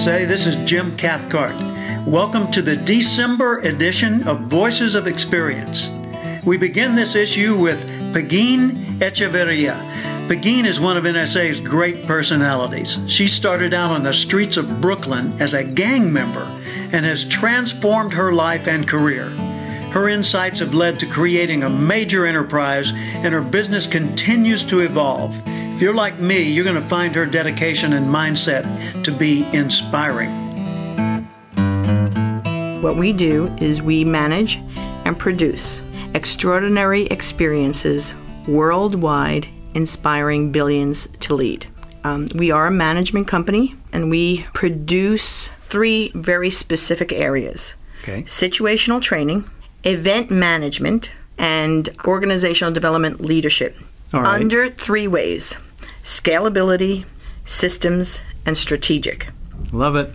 [0.00, 0.26] NSA.
[0.26, 1.54] This is Jim Cathcart.
[2.06, 5.90] Welcome to the December edition of Voices of Experience.
[6.42, 9.78] We begin this issue with Pegeen Echeverria.
[10.26, 12.98] Pegeen is one of NSA's great personalities.
[13.08, 16.44] She started out on the streets of Brooklyn as a gang member
[16.92, 19.28] and has transformed her life and career.
[19.92, 25.36] Her insights have led to creating a major enterprise, and her business continues to evolve.
[25.80, 30.28] If you're like me, you're going to find her dedication and mindset to be inspiring.
[32.82, 34.56] What we do is we manage
[35.06, 35.80] and produce
[36.12, 38.12] extraordinary experiences
[38.46, 41.66] worldwide, inspiring billions to lead.
[42.04, 47.72] Um, we are a management company and we produce three very specific areas
[48.02, 48.24] Okay.
[48.24, 49.48] situational training,
[49.84, 53.78] event management, and organizational development leadership
[54.12, 54.26] right.
[54.26, 55.54] under three ways
[56.10, 57.04] scalability,
[57.44, 59.28] systems, and strategic.
[59.70, 60.12] Love it.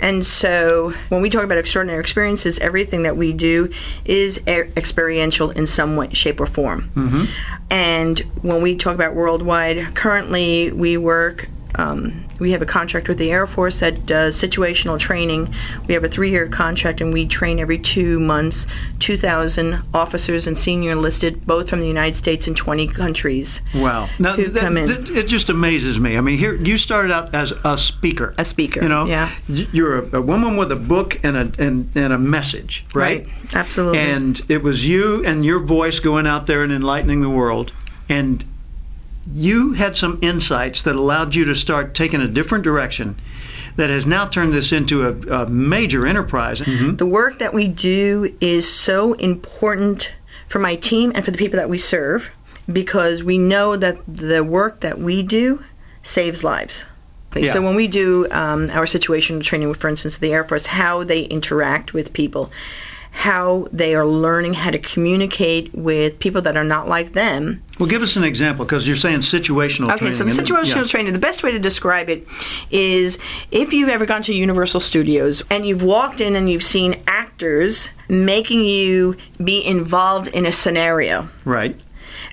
[0.00, 3.72] And so when we talk about extraordinary experiences, everything that we do
[4.04, 6.92] is experiential in some way, shape, or form.
[6.94, 7.24] Mm-hmm.
[7.72, 11.48] And when we talk about worldwide, currently we work.
[11.76, 15.54] Um, we have a contract with the Air Force that does situational training.
[15.86, 18.66] We have a three-year contract, and we train every two months
[18.98, 23.60] 2,000 officers and senior enlisted, both from the United States and 20 countries.
[23.74, 24.08] Wow.
[24.18, 26.16] Now, that- that- it just amazes me.
[26.16, 28.34] I mean, here you started out as a speaker.
[28.38, 29.30] A speaker, You know, yeah.
[29.48, 33.26] You're a, a woman with a book and a and, and a message, right?
[33.26, 33.98] Right, absolutely.
[34.00, 37.72] And it was you and your voice going out there and enlightening the world.
[38.08, 38.44] And
[39.32, 43.16] you had some insights that allowed you to start taking a different direction
[43.76, 46.60] that has now turned this into a, a major enterprise.
[46.60, 46.96] Mhm.
[46.98, 50.12] The work that we do is so important
[50.48, 52.30] for my team and for the people that we serve
[52.72, 55.62] because we know that the work that we do
[56.02, 56.84] saves lives.
[57.34, 57.52] Yeah.
[57.52, 61.04] So when we do um, our situational training, with for instance, the Air Force, how
[61.04, 62.50] they interact with people,
[63.16, 67.88] how they are learning how to communicate with people that are not like them, Well,
[67.88, 70.16] give us an example because you're saying situational Okay, training.
[70.18, 70.82] so the situational yeah.
[70.84, 72.26] training, the best way to describe it
[72.70, 73.18] is
[73.50, 77.88] if you've ever gone to Universal Studios and you've walked in and you've seen actors
[78.10, 81.74] making you be involved in a scenario, Right.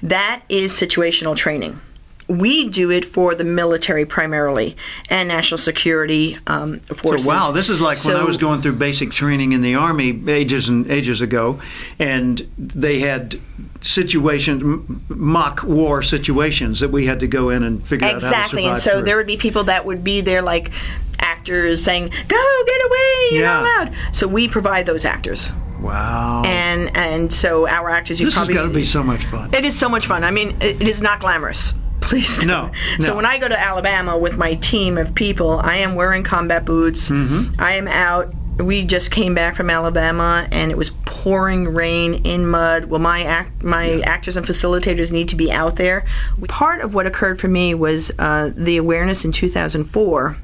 [0.02, 1.80] that is situational training.
[2.28, 4.76] We do it for the military primarily
[5.10, 7.26] and national security um, forces.
[7.26, 10.22] So wow, this is like when I was going through basic training in the army
[10.28, 11.60] ages and ages ago,
[12.00, 13.40] and they had
[13.82, 18.26] situations, mock war situations that we had to go in and figure out how to
[18.28, 19.02] Exactly, and so through.
[19.04, 20.72] there would be people that would be there, like
[21.20, 23.28] actors saying, "Go, get away!
[23.32, 25.52] You're not allowed." So we provide those actors.
[25.82, 29.26] wow, and and so our actors you this has probably got to be so much
[29.26, 29.54] fun.
[29.54, 31.74] it is so much fun i mean it, it is not glamorous
[32.14, 32.48] please don't.
[32.50, 36.24] No, so when i go to alabama with my team of people i am wearing
[36.24, 37.60] combat boots Mm-hmm.
[37.60, 42.46] i am out we just came back from Alabama and it was pouring rain in
[42.46, 42.86] mud.
[42.86, 46.06] Well, my act, my actors and facilitators need to be out there.
[46.50, 50.38] Part of what occurred for me was uh, the awareness in 2004.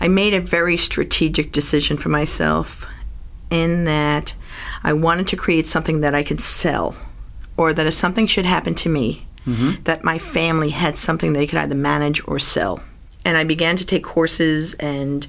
[0.00, 2.86] I made a very strategic decision for myself
[3.50, 4.34] in that
[4.82, 6.96] I wanted to create something that I could sell,
[7.58, 9.82] or that if something should happen to me, Mm-hmm.
[9.84, 12.82] that my family had something they could either manage or sell.
[13.26, 15.26] And I began to take courses and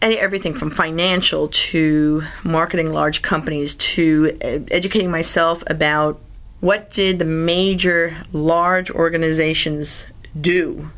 [0.00, 6.18] everything from financial to marketing large companies to educating myself about
[6.60, 10.06] what did the major large organizations
[10.40, 10.90] do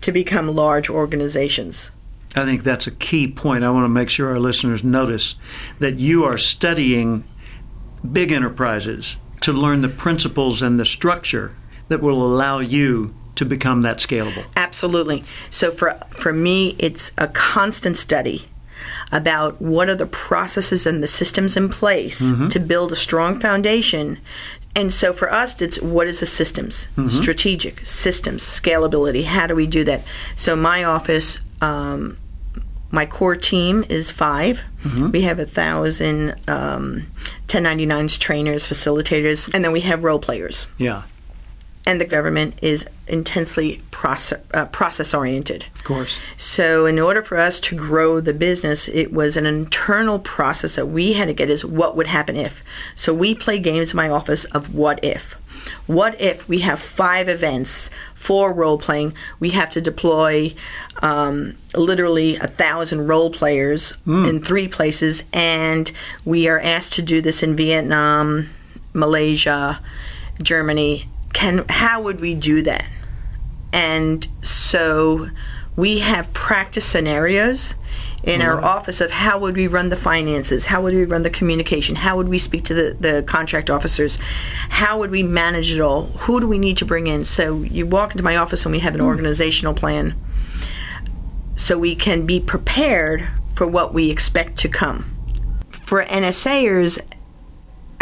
[0.00, 1.90] to become large organizations.
[2.34, 3.62] I think that's a key point.
[3.64, 5.34] I want to make sure our listeners notice
[5.78, 7.24] that you are studying
[8.10, 11.54] big enterprises to learn the principles and the structure
[11.88, 14.44] that will allow you to become that scalable.
[14.56, 15.24] Absolutely.
[15.50, 18.46] So for for me, it's a constant study
[19.12, 22.18] about what are the processes and the systems in place
[22.50, 24.18] to build a strong foundation.
[24.74, 29.24] And so for us, it's what is the systems, strategic systems, scalability.
[29.24, 30.02] How do we do that?
[30.36, 31.38] So my office.
[31.60, 32.18] Um,
[32.94, 34.62] my core team is 5
[35.12, 37.06] We have a thousand um,
[37.48, 41.04] 1099s, trainers, facilitators, and then we have role players Yeah,
[41.84, 45.66] and the government is intensely process, uh, process oriented.
[45.74, 46.18] of course.
[46.36, 50.86] So, in order for us to grow the business, it was an internal process that
[50.86, 52.62] we had to get is what would happen if.
[52.94, 55.36] So, we play games in my office of what if.
[55.86, 59.14] What if we have five events for role playing?
[59.40, 60.54] We have to deploy
[61.02, 63.94] um, literally a thousand role players
[64.26, 65.90] in three places, and
[66.24, 68.50] we are asked to do this in Vietnam,
[68.92, 69.80] Malaysia,
[70.42, 71.08] Germany.
[71.32, 72.86] Can how would we do that?
[73.72, 75.28] And so
[75.76, 77.74] we have practice scenarios
[78.22, 78.64] in our mm-hmm.
[78.64, 82.16] office of how would we run the finances, how would we run the communication, how
[82.16, 84.18] would we speak to the, the contract officers,
[84.68, 87.24] how would we manage it all, who do we need to bring in.
[87.24, 89.06] So you walk into my office and we have an mm.
[89.06, 90.14] organizational plan
[91.56, 95.08] so we can be prepared for what we expect to come.
[95.70, 97.00] For NSAers,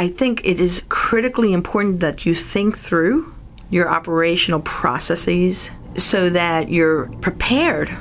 [0.00, 3.34] I think it is critically important that you think through
[3.68, 7.94] your operational processes so that you're prepared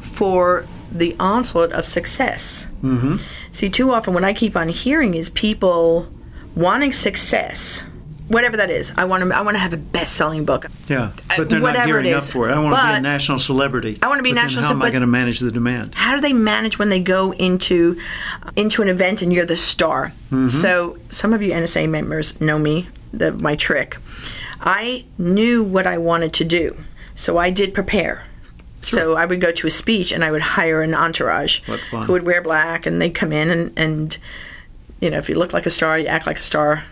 [0.00, 2.66] for the onslaught of success.
[2.82, 3.16] Mm-hmm.
[3.50, 6.10] See, too often what I keep on hearing is people
[6.54, 7.84] wanting success,
[8.32, 8.92] whatever that is.
[8.96, 9.36] I want to.
[9.36, 10.66] I want to have a best-selling book.
[10.88, 12.52] Yeah, uh, but they're not gearing up for it.
[12.52, 13.98] I want to be a national celebrity.
[14.02, 15.94] I be a But then national How am I going to manage the demand?
[15.94, 17.98] how do they manage when they go into
[18.56, 20.12] into an event and you're the star?
[20.30, 20.48] Mm-hmm.
[20.48, 23.96] So some of you NSA members know me, the, my trick.
[24.60, 26.78] I knew what I wanted to do,
[27.14, 28.24] so I did prepare.
[28.84, 32.24] So I would go to a speech and I would hire an entourage who would
[32.24, 34.18] wear black and they'd come in and, and
[35.00, 36.84] you know if you look like a star, you act like a star.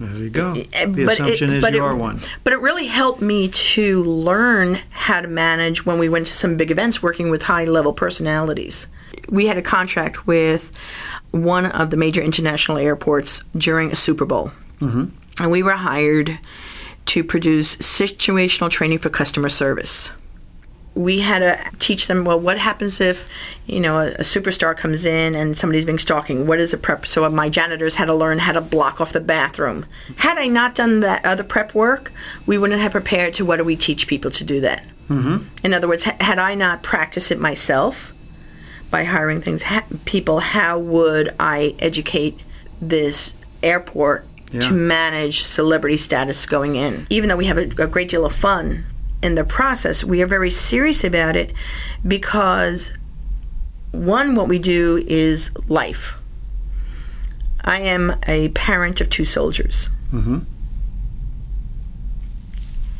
[0.00, 0.54] There you go.
[0.54, 2.20] The assumption is but you it- are one.
[2.44, 6.56] But it really helped me to learn how to manage when we went to some
[6.56, 8.86] big events working with high level personalities.
[9.28, 10.72] We had a contract with
[11.32, 14.52] one of the major international airports during a Super Bowl.
[14.80, 15.06] Mm-hmm.
[15.42, 16.38] And we were hired
[17.06, 20.10] to produce situational training for customer service
[20.98, 23.28] we had to teach them well what happens if
[23.66, 26.46] you know a, a superstar comes in and somebody's being stalking?
[26.46, 27.06] What is a prep?
[27.06, 29.86] So my janitors had to learn how to block off the bathroom.
[30.16, 32.10] Had i not done that other prep work
[32.46, 34.84] we wouldn't have prepared to what do we teach people to do that?
[35.08, 35.46] Mm-hmm.
[35.64, 38.12] in other words ha- had i not practiced it myself
[38.90, 42.38] by hiring things ha- people how would i educate
[42.82, 44.60] this airport Yeah.
[44.62, 47.06] to manage celebrity status going in?
[47.10, 48.84] Even though we have a, a great deal of fun
[49.22, 51.52] in the process we are very serious about it
[52.06, 52.92] because
[53.90, 56.14] one what we do is life
[57.62, 60.38] i am a parent of two soldiers Mm-hmm.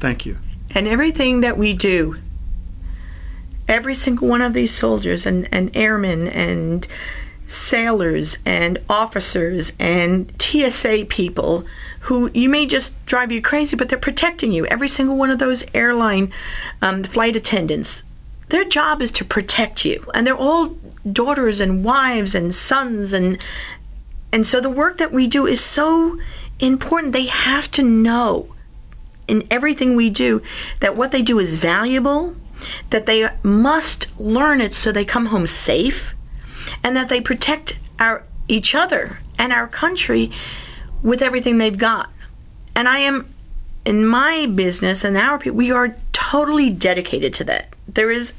[0.01, 0.37] Thank you.
[0.75, 2.17] and everything that we do
[3.67, 6.87] every single one of these soldiers and, and airmen and
[7.47, 11.65] sailors and officers and TSA people
[12.09, 14.65] who you may just drive you crazy, but they're protecting you.
[14.67, 16.33] Every single one of those airline
[16.81, 18.03] um, flight attendants,
[18.49, 20.75] their job is to protect you, and they're all
[21.11, 23.43] daughters and wives and sons and
[24.33, 26.19] and so the work that we do is so
[26.59, 27.13] important.
[27.13, 28.55] They have to know
[29.27, 30.43] in everything we do
[30.81, 32.37] that what they do is valuable,
[32.89, 36.15] that they must learn it so they come home safe,
[36.83, 40.31] and that they protect our each other and our country
[41.03, 42.11] with everything they've got.
[42.75, 43.33] And I am
[43.85, 47.75] in my business and our we are totally dedicated to that.
[47.87, 48.35] There is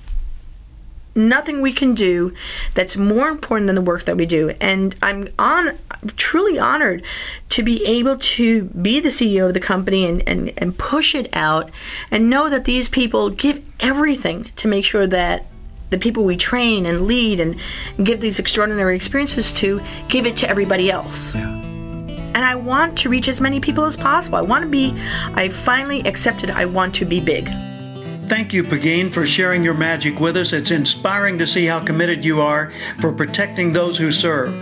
[1.16, 2.34] nothing we can do
[2.74, 4.50] that's more important than the work that we do.
[4.62, 5.78] And I'm on
[6.16, 7.04] truly honored
[7.50, 11.30] to be able to be the CEO of the company and, and, and push it
[11.34, 11.72] out
[12.12, 15.48] and know that these people give everything to make sure that
[15.90, 17.56] the people we train and lead and,
[17.98, 21.34] and give these extraordinary experiences to give it to everybody else.
[21.34, 21.59] Yeah.
[22.36, 24.38] And I want to reach as many people as possible.
[24.38, 24.94] I want to be,
[25.36, 27.50] I finally accepted I want to be big.
[28.28, 30.54] Thank you, Pegeen, for sharing your magic with us.
[30.54, 34.54] It's inspiring to see how committed you are for protecting those who serve.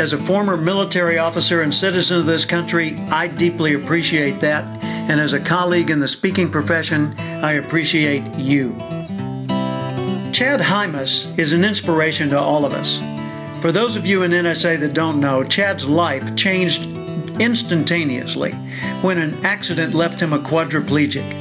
[0.00, 4.64] As a former military officer and citizen of this country, I deeply appreciate that.
[4.82, 8.76] And as a colleague in the speaking profession, I appreciate you.
[10.32, 13.00] Chad Hymas is an inspiration to all of us.
[13.60, 16.84] For those of you in NSA that don't know, Chad's life changed
[17.40, 18.52] instantaneously
[19.02, 21.34] when an accident left him a quadriplegic.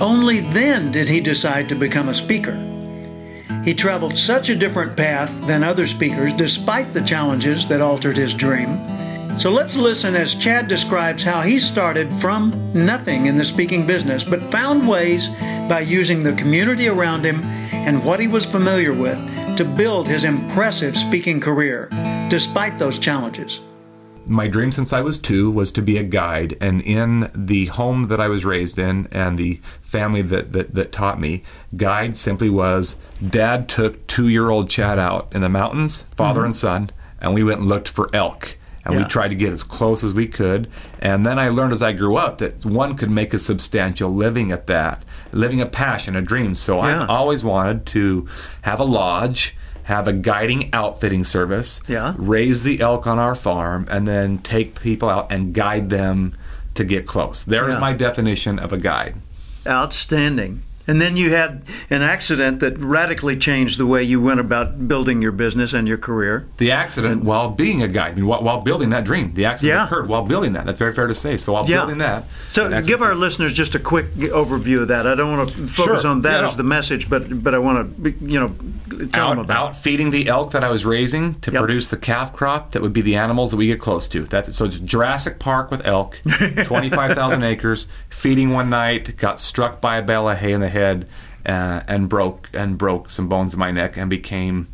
[0.00, 2.56] Only then did he decide to become a speaker.
[3.62, 8.34] He traveled such a different path than other speakers despite the challenges that altered his
[8.34, 8.88] dream.
[9.38, 14.24] So let's listen as Chad describes how he started from nothing in the speaking business,
[14.24, 15.28] but found ways
[15.68, 19.18] by using the community around him and what he was familiar with
[19.56, 21.88] to build his impressive speaking career
[22.28, 23.60] despite those challenges.
[24.26, 26.56] my dream since I was two was to be a guide.
[26.60, 30.92] And in the home that I was raised in and the family that, that, that
[30.92, 31.42] taught me,
[31.76, 32.96] guide simply was
[33.26, 36.46] dad took two year old Chad out in the mountains, father mm-hmm.
[36.46, 38.56] and son, and we went and looked for elk.
[38.84, 39.00] And Yeah.
[39.02, 40.68] we tried to get as close as we could.
[41.00, 44.52] And then I learned as I grew up that one could make a substantial living
[44.52, 46.54] at that, living a passion, a dream.
[46.54, 47.02] So Yeah.
[47.04, 48.26] I've always wanted to
[48.62, 52.14] have a lodge, have a guiding outfitting service, Yeah.
[52.18, 56.34] raise the elk on our farm, and then take people out and guide them
[56.74, 57.42] to get close.
[57.42, 57.80] There is Yeah.
[57.80, 59.14] my definition of a guide.
[59.66, 60.62] Outstanding.
[60.86, 65.22] And then you had an accident that radically changed the way you went about building
[65.22, 66.46] your business and your career.
[66.58, 69.32] The accident while being a guide, I mean, while, while building that dream.
[69.34, 69.86] The accident Yeah.
[69.86, 70.66] occurred while building that.
[70.66, 71.36] That's very fair to say.
[71.38, 72.24] So while building that.
[72.48, 75.06] So accident- give our listeners just a quick overview of that.
[75.06, 76.10] I don't want to focus Sure.
[76.10, 76.56] on that Yeah, as no.
[76.58, 78.54] the message, but but I want to you know
[79.12, 79.56] tell them about.
[79.56, 81.60] out feeding the elk that I was raising to Yep.
[81.62, 84.24] produce the calf crop that would be the animals that we get close to.
[84.24, 86.20] That's so it's Jurassic Park with elk,
[86.64, 87.86] twenty five thousand acres.
[88.10, 91.06] Feeding one night, got struck by a bale of hay in the head,
[91.46, 94.68] uh, and broke and broke some bones in my neck and became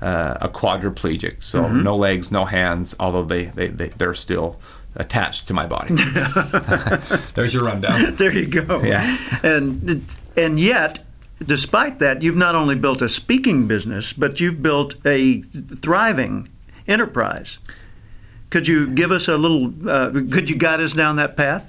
[0.00, 1.42] uh, a quadriplegic.
[1.44, 1.82] So Mm-hmm.
[1.82, 2.94] no legs, no hands.
[3.00, 4.58] Although they they, they they're still
[4.96, 5.94] attached to my body.
[7.34, 8.16] There's your rundown.
[8.16, 8.82] There you go.
[8.82, 9.18] Yeah.
[9.42, 10.06] And
[10.36, 11.00] and yet,
[11.44, 16.48] despite that, you've not only built a speaking business, but you've built a thriving
[16.86, 17.58] enterprise.
[18.50, 19.72] Could you give us a little?
[19.88, 21.64] Uh, could you guide us down that path?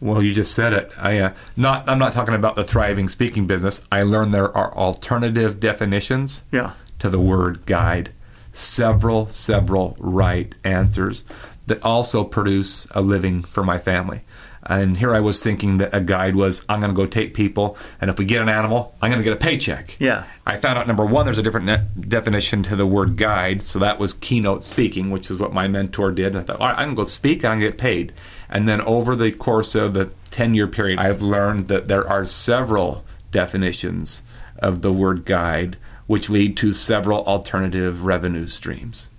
[0.00, 0.90] Well, you just said it.
[0.98, 1.88] I uh, not.
[1.88, 3.82] I'm not talking about the thriving speaking business.
[3.92, 6.72] I learned there are alternative definitions Yeah.
[7.00, 8.10] to the word guide.
[8.52, 11.24] Several, several right answers
[11.66, 14.22] that also produce a living for my family.
[14.64, 17.78] And here I was thinking that a guide was I'm going to go take people,
[18.00, 19.96] and if we get an animal, I'm going to get a paycheck.
[19.98, 20.24] Yeah.
[20.46, 23.62] I found out number one, there's a different ne- definition to the word guide.
[23.62, 26.36] So that was keynote speaking, which is what my mentor did.
[26.36, 28.12] I thought, all right, I can go speak and I can get paid.
[28.50, 32.24] And then over the course of the 10 year period, I've learned that there are
[32.26, 34.22] several definitions
[34.58, 35.76] of the word guide,
[36.06, 39.10] which lead to several alternative revenue streams.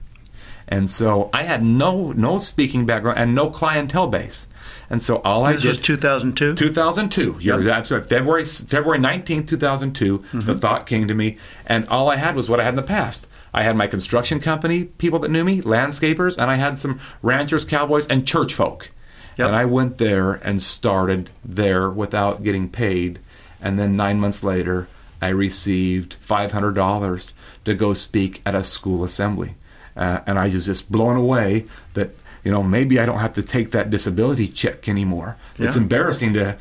[0.68, 4.48] And so I had no no speaking background and no clientele base.
[4.90, 6.56] And so all I This did was 2002.
[6.56, 7.38] 2002.
[7.40, 8.06] You're exactly right.
[8.06, 10.20] February February 19th, 2002.
[10.20, 10.40] Mm-hmm.
[10.42, 12.84] The thought came to me, and all I had was what I had in the
[12.84, 13.28] past.
[13.54, 17.66] I had my construction company people that knew me, landscapers, and I had some ranchers,
[17.66, 18.92] cowboys, and church folk.
[19.38, 19.48] Yep.
[19.48, 23.20] And I went there and started there without getting paid.
[23.62, 24.88] And then nine months later,
[25.22, 27.32] I received $500
[27.66, 29.56] to go speak at a school assembly.
[29.96, 32.12] Uh, and I was just blown away that,
[32.44, 35.38] you know, maybe I don't have to take that disability check anymore.
[35.60, 36.58] It's embarrassing to,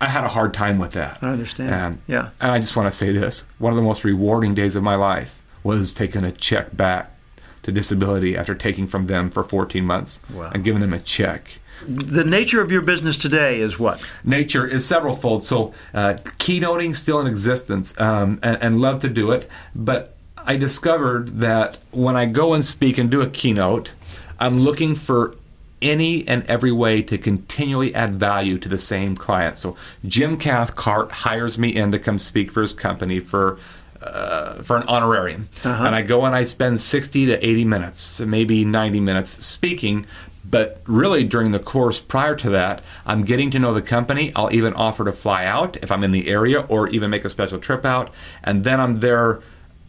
[0.00, 1.18] I had a hard time with that.
[1.20, 1.74] I understand.
[1.74, 2.30] And, Yeah.
[2.40, 4.94] And I just want to say this one of the most rewarding days of my
[4.94, 7.12] life was taking a check back
[7.64, 10.50] to disability after taking from them for 14 months Wow.
[10.54, 11.58] and giving them a check.
[11.86, 14.04] The nature of your business today is what?
[14.24, 15.44] Nature is several fold.
[15.44, 19.48] So, uh, keynoting still in existence, um, and, and love to do it.
[19.74, 23.92] But I discovered that when I go and speak and do a keynote,
[24.40, 25.36] I'm looking for
[25.80, 29.56] any and every way to continually add value to the same client.
[29.56, 33.58] So, Jim Cathcart hires me in to come speak for his company for.
[34.00, 38.64] Uh, for an honorarium, and I go and I spend 60 to 80 minutes, maybe
[38.64, 40.06] 90 minutes speaking,
[40.50, 44.32] but really, during the course prior to that, I'm getting to know the company.
[44.34, 47.30] I'll even offer to fly out if I'm in the area or even make a
[47.30, 48.12] special trip out.
[48.42, 49.42] And then I'm there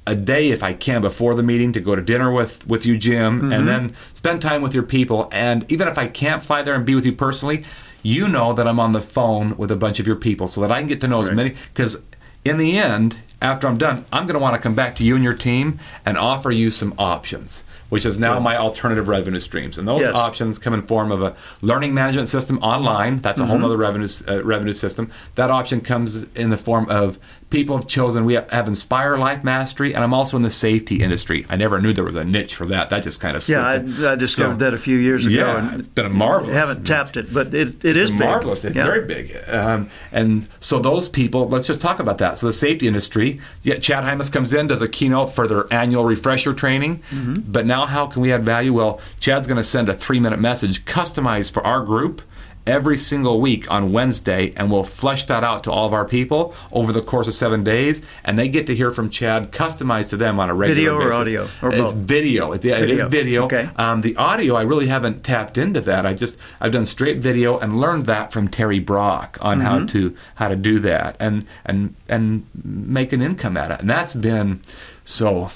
[0.05, 2.97] a day, if I can, before the meeting to go to dinner with, with you,
[2.97, 3.65] Jim, and mm-hmm.
[3.65, 5.29] then spend time with your people.
[5.31, 7.63] And even if I can't fly there and be with you personally,
[8.01, 10.71] you know that I'm on the phone with a bunch of your people so that
[10.71, 11.55] I can get to know as many.
[11.73, 12.01] Because
[12.43, 15.15] in the end, after I'm done, I'm going to want to come back to you
[15.15, 19.77] and your team and offer you some options, which is now my alternative revenue streams.
[19.77, 20.13] And those Yes.
[20.15, 23.17] options come in form of a learning management system online.
[23.17, 23.51] That's a Mm-hmm.
[23.51, 25.09] whole other revenue uh, revenue system.
[25.35, 27.17] That option comes in the form of
[27.49, 28.25] people have chosen.
[28.25, 31.45] We have, have Inspire Life Mastery, and I'm also in the safety industry.
[31.49, 32.89] I never knew there was a niche for that.
[32.91, 33.75] That just kind of Yeah, I,
[34.11, 35.35] I discovered that a few years ago.
[35.35, 36.53] Yeah, and it's been a marvelous.
[36.55, 38.19] Haven't tapped it, but it, it is It's big.
[38.19, 38.63] marvelous.
[38.65, 38.83] It's Yeah.
[38.85, 39.35] very big.
[39.47, 42.37] Um, and so those people, let's just talk about that.
[42.37, 43.28] So the safety industry,
[43.63, 46.99] yeah, Chad Hymas comes in, does a keynote for their annual refresher training.
[47.11, 47.51] Mm-hmm.
[47.51, 48.73] But now how can we add value?
[48.73, 52.21] Well, Chad's going to send a three-minute message customized for our group
[52.69, 56.53] every single week on Wednesday, and we'll flesh that out to all of our people
[56.71, 60.17] over the course of seven days, and they get to hear from Chad customized to
[60.17, 61.95] them on a regular Video or audio, or it's both?
[61.95, 62.51] video.
[62.51, 63.09] It, it is Video.
[63.09, 63.45] video.
[63.45, 63.69] Okay.
[63.75, 66.05] Um, the audio, I really haven't tapped into that.
[66.05, 70.15] I just I've done straight video and learned that from Terry Brock on how to
[70.35, 73.79] how to do that and and and make an income at it.
[73.81, 74.61] And that's been
[75.03, 75.51] so.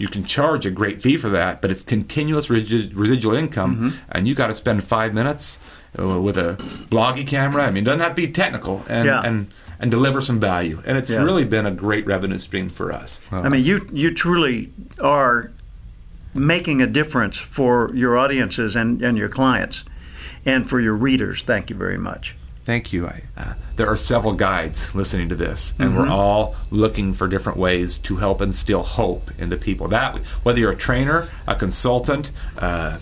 [0.00, 4.34] You can charge a great fee for that, but it's continuous residual income, and you
[4.34, 5.58] got to spend five minutes
[5.98, 6.56] uh, with a
[6.90, 7.64] bloggy camera.
[7.66, 9.20] I mean, it doesn't have to be technical, and Yeah.
[9.22, 10.82] and and deliver some value.
[10.86, 11.22] And it's Yeah.
[11.22, 13.20] really been a great revenue stream for us.
[13.30, 14.70] I mean, you you truly
[15.02, 15.50] are
[16.34, 19.84] making a difference for your audiences and, and your clients,
[20.46, 21.42] and for your readers.
[21.42, 22.34] Thank you very much.
[22.64, 23.06] Thank you.
[23.06, 25.98] I, uh, there are several guides listening to this, and Mm-hmm.
[25.98, 29.88] we're all looking for different ways to help instill hope into people.
[29.88, 32.98] That whether you're a trainer, a consultant, uh,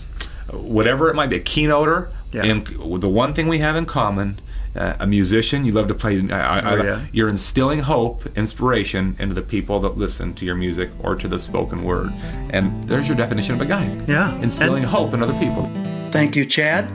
[0.51, 2.45] whatever it might be, a keynoter, Yeah.
[2.45, 2.65] and
[3.01, 4.39] the one thing we have in common
[4.75, 5.65] uh, a musician.
[5.65, 6.21] You love to play.
[6.31, 7.01] I, I, Oh, yeah.
[7.11, 11.39] You're instilling hope, inspiration into the people that listen to your music or to the
[11.39, 12.13] spoken word.
[12.51, 14.07] And there's your definition of a guide.
[14.07, 14.39] Yeah.
[14.41, 15.69] Instilling And- hope in other people.
[16.11, 16.87] Thank you, Chad.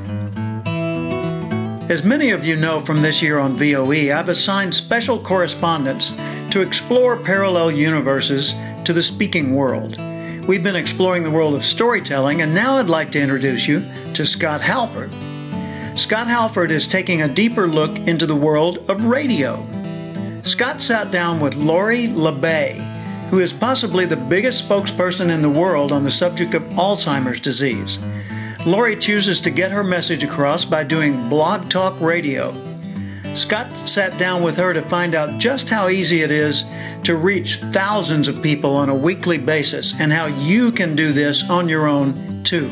[1.90, 6.14] As many of you know from this year on VOE, I've assigned special correspondents
[6.50, 10.00] to explore parallel universes to the speaking world.
[10.46, 14.24] We've been exploring the world of storytelling, and now I'd like to introduce you to
[14.24, 15.12] Scott Halford.
[15.94, 19.62] Scott Halford is taking a deeper look into the world of radio.
[20.42, 22.82] Scott sat down with Lori La Bey,
[23.28, 27.98] who is possibly the biggest spokesperson in the world on the subject of Alzheimer's disease.
[28.66, 32.54] Lori chooses to get her message across by doing blog talk radio.
[33.34, 36.64] Scott sat down with her to find out just how easy it is
[37.02, 41.48] to reach thousands of people on a weekly basis and how you can do this
[41.50, 42.70] on your own too.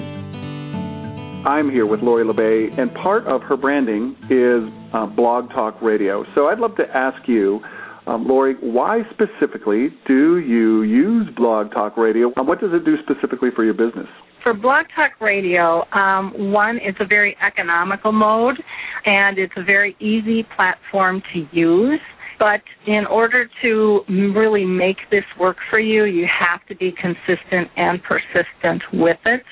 [1.44, 5.82] I'm here with Lori La Bey, and part of her branding is uh, Blog Talk
[5.82, 6.24] Radio.
[6.34, 7.62] So I'd love to ask you,
[8.06, 12.96] um, Lori, why specifically do you use Blog Talk Radio, and what does it do
[13.02, 14.08] specifically for your business?
[14.42, 18.62] For Blog Talk Radio, um, one, it's a very economical mode,
[19.04, 22.00] and it's a very easy platform to use.
[22.40, 27.70] But in order to really make this work for you, you have to be consistent
[27.76, 29.44] and persistent with it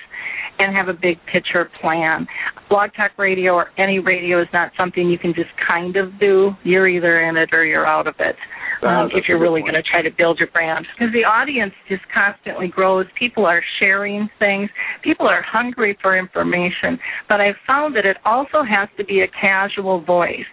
[0.58, 2.26] and have a big picture plan.
[2.70, 6.56] Blog Talk Radio or any radio is not something you can just kind of do.
[6.62, 8.36] You're either in it or you're out of it.
[8.82, 11.74] Ah, Um, if you're really going to try to build your brand, because the audience
[11.88, 13.06] just constantly grows.
[13.14, 14.70] People are sharing things.
[15.02, 16.98] People are hungry for information.
[17.28, 20.46] But I've found that it also has to be a casual voice,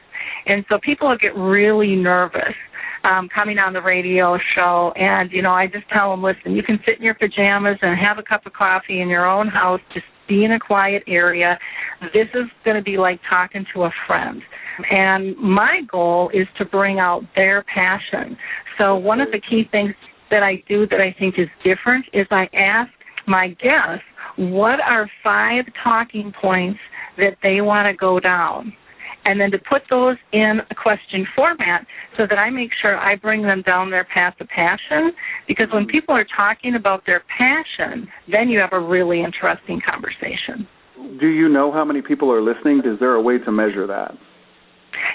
[0.45, 2.55] and so people get really nervous
[3.03, 4.91] um, coming on the radio show.
[4.97, 7.97] And, you know, I just tell them, listen, you can sit in your pajamas and
[7.97, 11.57] have a cup of coffee in your own house, just be in a quiet area.
[12.13, 14.41] This is going to be like talking to a friend.
[14.91, 18.37] And my goal is to bring out their passion.
[18.79, 19.95] So one of the key things
[20.29, 22.91] that I do that I think is different is I ask
[23.25, 26.79] my guests, what are five talking points
[27.17, 28.73] that they want to go down?
[29.27, 33.15] and then to put those in a question format so that I make sure I
[33.15, 35.11] bring them down their path of passion.
[35.47, 40.65] Because when people are talking about their passion, then you have a really interesting conversation.
[41.19, 42.79] Do you know how many people are listening?
[42.85, 44.15] Is there a way to measure that?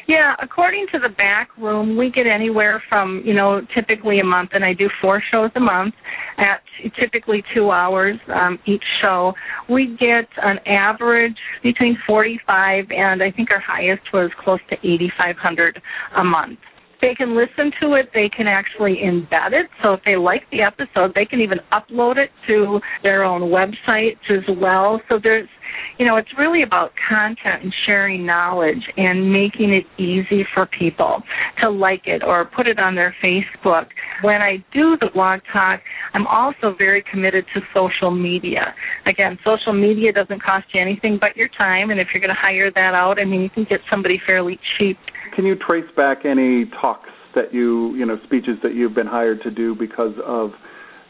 [0.06, 4.50] Yeah, according to the back room, we get anywhere from, you know, typically a month,
[4.52, 5.94] and I do four shows a month
[6.38, 6.62] at
[6.98, 9.34] typically two hours um, each show.
[9.68, 15.80] We get an average between 45 and I think our highest was close to 8,500
[16.16, 16.58] a month.
[17.00, 18.10] They can listen to it.
[18.14, 19.68] They can actually embed it.
[19.82, 24.30] So if they like the episode, they can even upload it to their own websites
[24.30, 25.00] as well.
[25.08, 25.48] So there's,
[25.98, 31.22] you know, it's really about content and sharing knowledge and making it easy for people
[31.60, 33.88] to like it or put it on their Facebook.
[34.22, 35.80] When I do the blog talk,
[36.14, 38.74] I'm also very committed to social media.
[39.06, 42.40] Again, social media doesn't cost you anything but your time, and if you're going to
[42.40, 44.98] hire that out, I mean, you can get somebody fairly cheap
[45.34, 49.42] Can you trace back any talks that you, you know, speeches that you've been hired
[49.42, 50.52] to do because of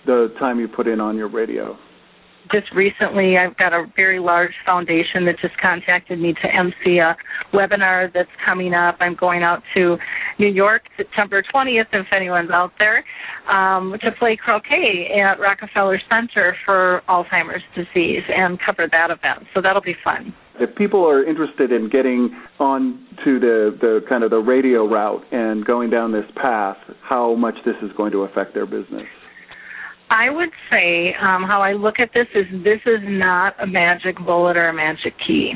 [0.06, 1.76] the time you put in on your radio?
[2.50, 7.16] Just recently I've got a very large foundation that just contacted me to MC a
[7.52, 8.96] webinar that's coming up.
[9.00, 9.98] I'm going out to
[10.38, 13.04] New York September 20th if anyone's out there
[13.48, 19.46] um, to play croquet at Rockefeller Center for Alzheimer's disease and cover that event.
[19.54, 20.34] So that'll be fun.
[20.60, 25.24] If people are interested in getting on to the, the kind of the radio route
[25.32, 29.06] and going down this path, how much this is going to affect their business?
[30.12, 34.18] I would say um, how I look at this is this is not a magic
[34.18, 35.54] bullet or a magic key.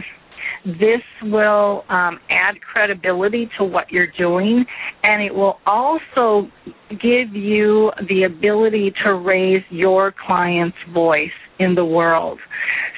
[0.65, 4.65] This will um, add credibility to what you're doing,
[5.05, 6.51] and it will also
[6.89, 12.39] give you the ability to raise your client's voice in the world.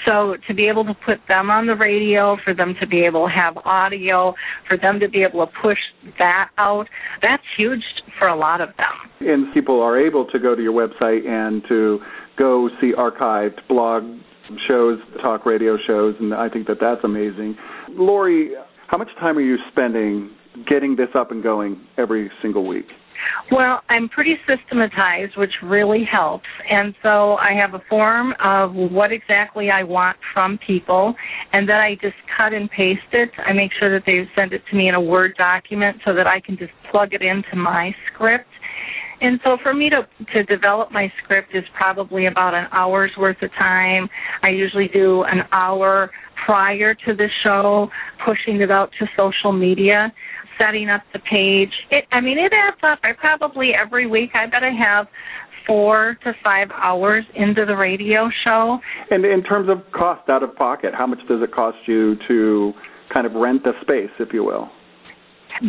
[0.07, 3.27] So to be able to put them on the radio, for them to be able
[3.27, 4.35] to have audio,
[4.67, 5.79] for them to be able to push
[6.19, 6.89] that out,
[7.21, 7.83] that's huge
[8.19, 9.29] for a lot of them.
[9.29, 12.01] And people are able to go to your website and to
[12.37, 14.05] go see archived blog
[14.67, 17.57] shows, talk radio shows, and I think that that's amazing.
[17.91, 18.53] Lori,
[18.87, 20.31] how much time are you spending
[20.67, 22.87] getting this up and going every single week?
[23.51, 26.49] Well, I'm pretty systematized, which really helps.
[26.69, 31.15] And so I have a form of what exactly I want from people,
[31.53, 33.31] and then I just cut and paste it.
[33.39, 36.27] I make sure that they send it to me in a Word document so that
[36.27, 38.49] I can just plug it into my script.
[39.21, 43.43] And so for me to, to develop my script is probably about an hour's worth
[43.43, 44.09] of time.
[44.43, 46.11] I usually do an hour
[46.45, 47.91] prior to the show,
[48.25, 50.13] pushing it out to social media,
[50.59, 51.73] setting up the page.
[51.91, 52.99] It, I mean, it adds up.
[53.03, 55.07] I probably every week, I bet I have
[55.67, 58.79] four to five hours into the radio show.
[59.11, 62.73] And in terms of cost out of pocket, how much does it cost you to
[63.15, 64.71] kind of rent the space, if you will?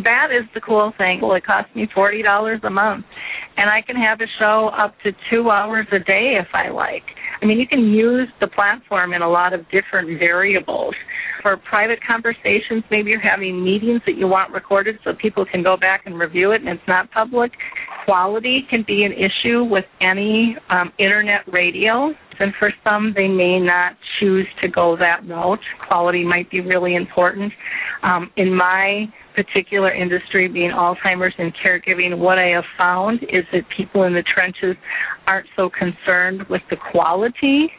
[0.03, 1.21] That is the cool thing.
[1.21, 3.05] Well, it costs me forty dollars a month,
[3.57, 7.03] and I can have a show up to two hours a day if I like.
[7.41, 10.93] I mean, you can use the platform in a lot of different variables.
[11.41, 15.77] For private conversations, maybe you're having meetings that you want recorded so people can go
[15.77, 17.53] back and review it and it's not public.
[18.03, 22.13] Quality can be an issue with any um, internet radio.
[22.39, 25.59] And for some, they may not choose to go that route.
[25.87, 27.53] Quality might be really important.
[28.03, 33.67] Um, in my particular industry, being Alzheimer's and caregiving, what I have found is that
[33.69, 34.75] people in the trenches
[35.27, 37.71] aren't so concerned with the quality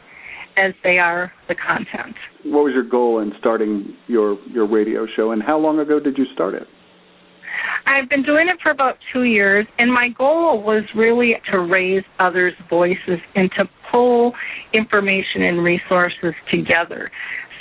[0.57, 2.15] as they are the content.
[2.43, 6.17] What was your goal in starting your, your radio show, and how long ago did
[6.17, 6.67] you start it?
[7.85, 12.03] I've been doing it for about two years, and my goal was really to raise
[12.19, 14.33] others' voices and to pull
[14.73, 17.11] information and resources together.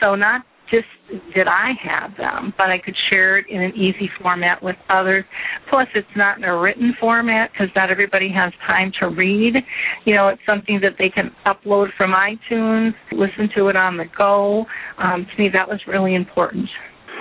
[0.03, 0.87] So, not just
[1.35, 5.25] did I have them, but I could share it in an easy format with others.
[5.69, 9.57] Plus, it's not in a written format because not everybody has time to read.
[10.05, 14.07] You know, it's something that they can upload from iTunes, listen to it on the
[14.17, 14.67] go.
[14.99, 16.69] Um, to me, that was really important.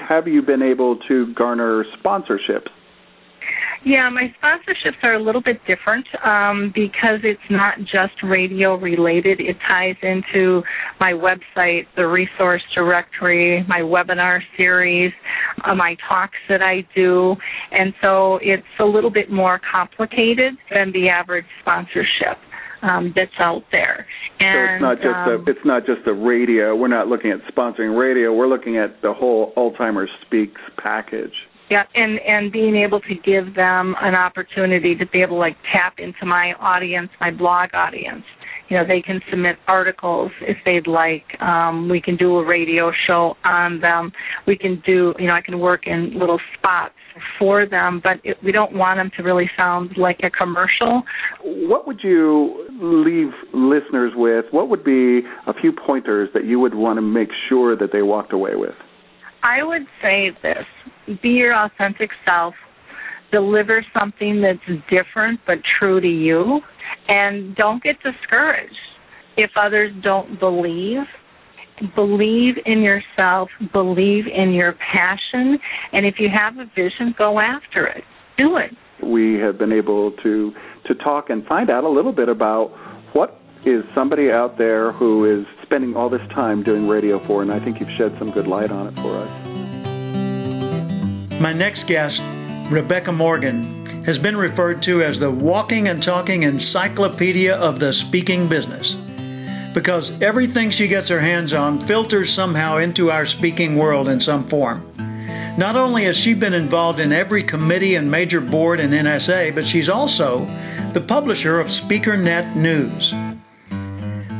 [0.07, 2.69] Have you been able to garner sponsorships?
[3.85, 9.39] Yeah, my sponsorships are a little bit different um, because it's not just radio related.
[9.39, 10.63] It ties into
[10.99, 15.13] my website, the resource directory, my webinar series,
[15.63, 17.37] uh, my talks that I do,
[17.71, 22.37] and so it's a little bit more complicated than the average sponsorship.
[22.81, 24.07] Um, that's out there.
[24.39, 26.73] And, so it's not just um, a, it's not just a radio.
[26.73, 28.33] We're not looking at sponsoring radio.
[28.33, 31.33] We're looking at the whole Alzheimer's Speaks package.
[31.69, 35.57] Yeah, and and being able to give them an opportunity to be able to like
[35.71, 38.23] tap into my audience, my blog audience.
[38.69, 41.39] You know, they can submit articles if they'd like.
[41.41, 44.11] Um, we can do a radio show on them.
[44.45, 46.93] We can do, you know, I can work in little spots
[47.39, 51.01] for them, but it, we don't want them to really sound like a commercial.
[51.43, 54.45] What would you leave listeners with?
[54.51, 58.03] What would be a few pointers that you would want to make sure that they
[58.03, 58.75] walked away with?
[59.43, 60.65] I would say this
[61.21, 62.53] be your authentic self,
[63.31, 66.61] deliver something that's different but true to you,
[67.07, 68.75] and don't get discouraged
[69.37, 71.03] if others don't believe.
[71.95, 75.57] Believe in yourself, believe in your passion,
[75.93, 78.03] and if you have a vision, go after it.
[78.37, 78.75] Do it.
[79.01, 80.53] We have been able to
[80.85, 82.71] to talk and find out a little bit about
[83.13, 87.53] what is somebody out there who is spending all this time doing radio for, and
[87.53, 89.29] I think you've shed some good light on it for us.
[91.39, 92.23] My next guest,
[92.71, 98.47] Rebecca Morgan, has been referred to as the walking and talking encyclopedia of the speaking
[98.47, 98.97] business
[99.71, 104.47] because everything she gets her hands on filters somehow into our speaking world in some
[104.47, 104.91] form.
[105.55, 109.67] Not only has she been involved in every committee and major board in NSA, but
[109.67, 110.47] she's also
[110.93, 113.13] the publisher of SpeakerNet News.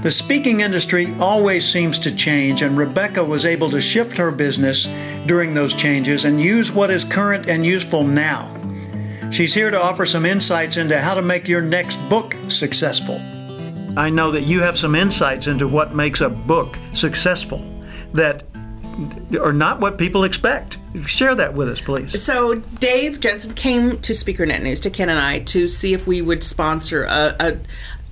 [0.02, 4.88] The speaking industry always seems to change, and Rebecca was able to shift her business
[5.26, 8.50] during those changes and use what is current and useful now.
[9.30, 13.20] She's here to offer some insights into how to make your next book successful.
[13.98, 17.66] I know that you have some insights into what makes a book successful
[18.14, 18.44] that
[19.40, 20.78] are not what people expect.
[21.06, 22.22] Share that with us, please.
[22.22, 26.22] So, Dave Jensen came to SpeakerNet News to Ken and I to see if we
[26.22, 27.58] would sponsor a, a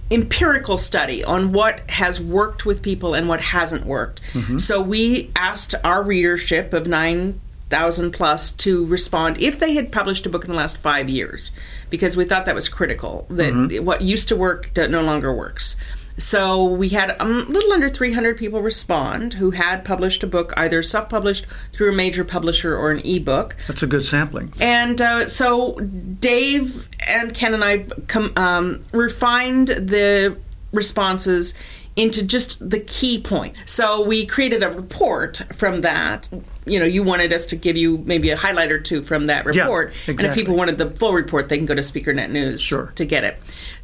[0.10, 4.22] empirical study on what has worked with people and what hasn't worked.
[4.34, 4.58] Mm-hmm.
[4.58, 10.30] So we asked our readership of 9,000 plus to respond if they had published a
[10.30, 11.52] book in the last five years,
[11.90, 13.86] because we thought that was critical, that mm-hmm.
[13.86, 15.76] what used to work no longer works.
[16.18, 20.82] So we had a little under 300 people respond who had published a book, either
[20.82, 23.56] self published through a major publisher or an ebook.
[23.68, 24.52] That's a good sampling.
[24.60, 30.38] And uh, so Dave and Ken and I com- um, refined the
[30.72, 31.54] responses
[31.96, 33.56] into just the key point.
[33.66, 36.30] So we created a report from that.
[36.66, 39.46] You know, you wanted us to give you maybe a highlight or two from that
[39.46, 39.90] report.
[39.90, 40.26] Yeah, exactly.
[40.26, 42.92] And if people wanted the full report, they can go to SpeakerNet News sure.
[42.96, 43.40] to get it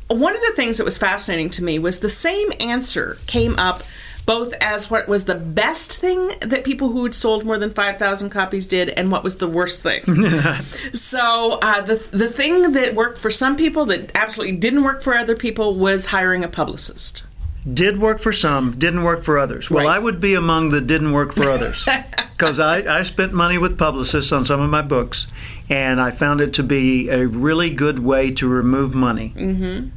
[0.07, 3.83] one of the things that was fascinating to me was the same answer came up
[4.25, 8.29] both as what was the best thing that people who had sold more than 5,000
[8.29, 10.03] copies did and what was the worst thing.
[10.93, 15.15] so uh, the, the thing that worked for some people that absolutely didn't work for
[15.15, 17.23] other people was hiring a publicist.
[17.71, 19.69] Did work for some, didn't work for others.
[19.69, 19.95] Well, Right.
[19.95, 21.87] I would be among the didn't work for others
[22.33, 25.27] because I, I spent money with publicists on some of my books,
[25.69, 29.33] and I found it to be a really good way to remove money.
[29.35, 29.89] Mm-hmm.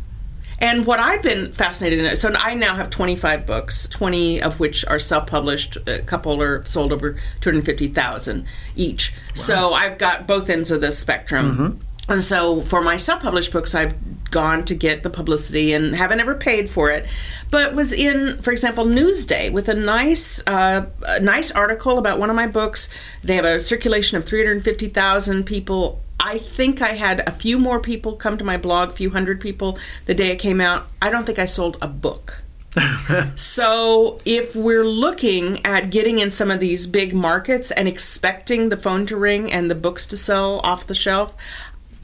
[0.59, 4.85] And what I've been fascinated in, so I now have 25 books, 20 of which
[4.87, 5.77] are self published.
[5.87, 9.13] A couple are sold over 250,000 each.
[9.35, 11.53] So I've got both ends of the spectrum.
[11.53, 12.13] Mm-hmm.
[12.13, 13.95] And so for my self published books, I've
[14.31, 17.07] gone to get the publicity and haven't ever paid for it,
[17.51, 22.31] but was in, for example, Newsday with a nice, uh, a nice article about one
[22.31, 22.89] of my books.
[23.23, 26.01] They have a circulation of 350,000 people.
[26.19, 29.41] I think I had a few more people come to my blog, a few hundred
[29.41, 30.89] people the day it came out.
[31.01, 32.43] I don't think I sold a book.
[33.37, 38.77] so if we're looking at getting in some of these big markets and expecting the
[38.77, 41.35] phone to ring and the books to sell off the shelf,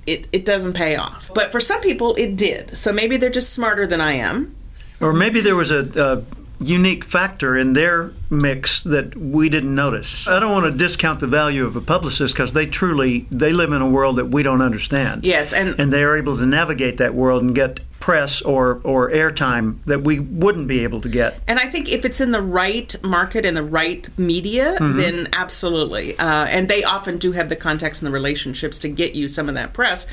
[0.07, 1.31] it, it doesn't pay off.
[1.35, 2.77] But for some people, it did.
[2.77, 4.55] So maybe they're just smarter than I am.
[5.01, 6.25] Or maybe there was a, a
[6.65, 10.29] unique factor in their mix that we didn't notice.
[10.29, 13.73] I don't want to discount the value of a publicist because they truly they live
[13.73, 15.25] in a world that we don't understand.
[15.25, 19.11] Yes, and- and they are able to navigate that world and get press or or
[19.11, 21.41] airtime that we wouldn't be able to get.
[21.47, 26.19] And I think if it's in the right market and the right media, then absolutely.
[26.19, 29.49] Uh, and they often do have the contacts and the relationships to get you some
[29.49, 30.09] of that press.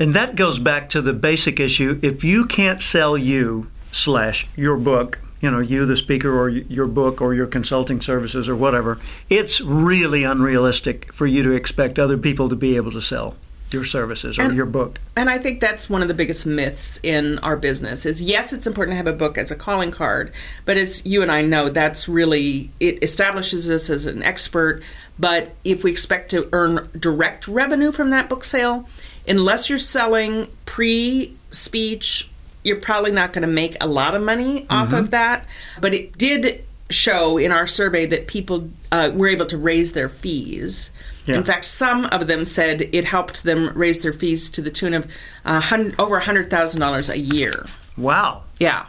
[0.00, 2.00] And that goes back to the basic issue.
[2.02, 6.88] If you can't sell you slash your book, you know, you the speaker or your
[6.88, 8.98] book or your consulting services or whatever,
[9.30, 13.36] it's really unrealistic for you to expect other people to be able to sell
[13.70, 14.98] your services or And- your book.
[15.16, 18.66] And I think that's one of the biggest myths in our business is yes, it's
[18.66, 20.32] important to have a book as a calling card,
[20.64, 24.82] but as you and I know, that's really it establishes us as an expert.
[25.18, 28.88] But if we expect to earn direct revenue from that book sale,
[29.26, 32.28] unless you're selling pre-speech,
[32.62, 35.46] you're probably not going to make a lot of money off of that.
[35.80, 40.08] But it did show in our survey that people uh, were able to raise their
[40.08, 40.90] fees.
[41.28, 41.36] Yeah.
[41.36, 44.94] In fact, some of them said it helped them raise their fees to the tune
[44.94, 45.06] of
[45.44, 45.60] uh,
[45.98, 47.66] over $100,000 a year.
[47.96, 48.44] Wow.
[48.58, 48.86] Yeah.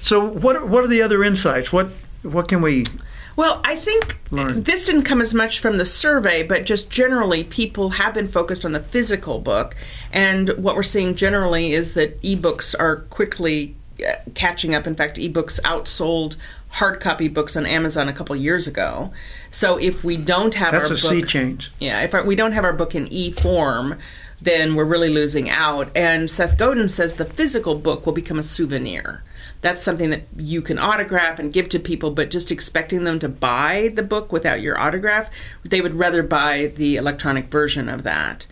[0.00, 1.72] So what what are the other insights?
[1.72, 1.90] What
[2.22, 2.84] what can we
[3.36, 4.62] Well, I think Learn.
[4.64, 8.64] this didn't come as much from the survey, but just generally, people have been focused
[8.64, 9.74] on the physical book.
[10.12, 14.86] And what we're seeing generally is that ebooks are quickly uh, catching up.
[14.86, 16.36] In fact, ebooks outsold
[16.72, 19.12] hard copy books on Amazon a couple years ago.
[19.50, 21.70] So if we don't have That's our a sea change.
[21.78, 23.98] Yeah, if our, we don't have our book in e form,
[24.40, 25.94] then we're really losing out.
[25.94, 29.22] And Seth Godin says the physical book will become a souvenir.
[29.60, 33.28] That's something that you can autograph and give to people, but just expecting them to
[33.28, 35.30] buy the book without your autograph,
[35.62, 38.46] they would rather buy the electronic version of that.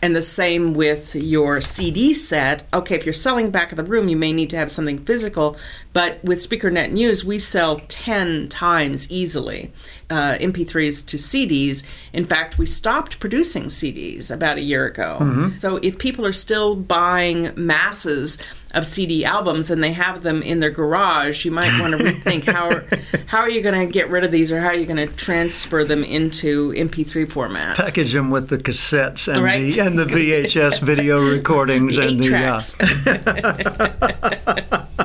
[0.00, 2.66] And the same with your CD set.
[2.72, 5.56] Okay, if you're selling back of the room, you may need to have something physical.
[5.92, 9.72] But with SpeakerNet News, we sell 10 times easily
[10.10, 11.82] uh, MP3s to CDs.
[12.12, 15.52] In fact, we stopped producing CDs about a year ago.
[15.58, 18.38] So if people are still buying masses
[18.72, 22.44] of CD albums and they have them in their garage, you might want to rethink
[22.44, 22.80] how
[23.26, 25.06] how are you going to get rid of these or how are you going to
[25.14, 27.76] transfer them into MP3 format.
[27.76, 29.70] package them with the cassettes and Right.
[29.70, 32.76] the and the VHS video recordings Eight and the uh, tracks.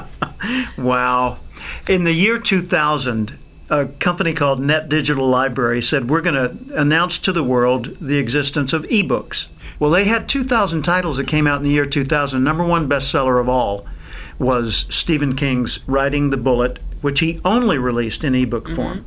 [0.77, 1.39] Wow.
[1.87, 3.37] In the year 2000,
[3.69, 8.17] a company called Net Digital Library said, We're going to announce to the world the
[8.17, 9.47] existence of ebooks.
[9.77, 12.43] Well, they had 2,000 titles that came out in the year 2000.
[12.43, 13.85] Number one bestseller of all
[14.37, 18.75] was Stephen King's Riding the Bullet, which he only released in ebook mm-hmm.
[18.75, 19.05] form.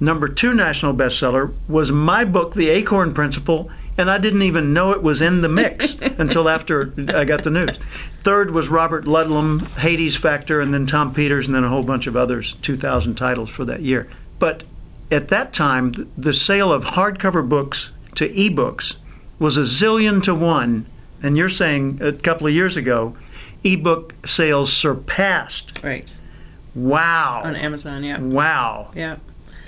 [0.00, 4.90] Number two national bestseller was my book, The Acorn Principle, and I didn't even know
[4.92, 7.78] it was in the mix until after I got the news.
[8.20, 12.06] Third was Robert Ludlum, Hades Factor, and then Tom Peters, and then a whole bunch
[12.06, 14.08] of others, 2,000 titles for that year.
[14.38, 14.64] But
[15.10, 18.96] at that time, the sale of hardcover books to ebooks
[19.38, 20.86] was a zillion to one.
[21.22, 23.16] And you're saying a couple of years ago,
[23.62, 25.82] ebook sales surpassed.
[25.84, 26.12] right.
[26.74, 27.42] Wow.
[27.44, 28.18] On Amazon, yeah.
[28.18, 28.90] Wow.
[28.96, 29.16] Yeah.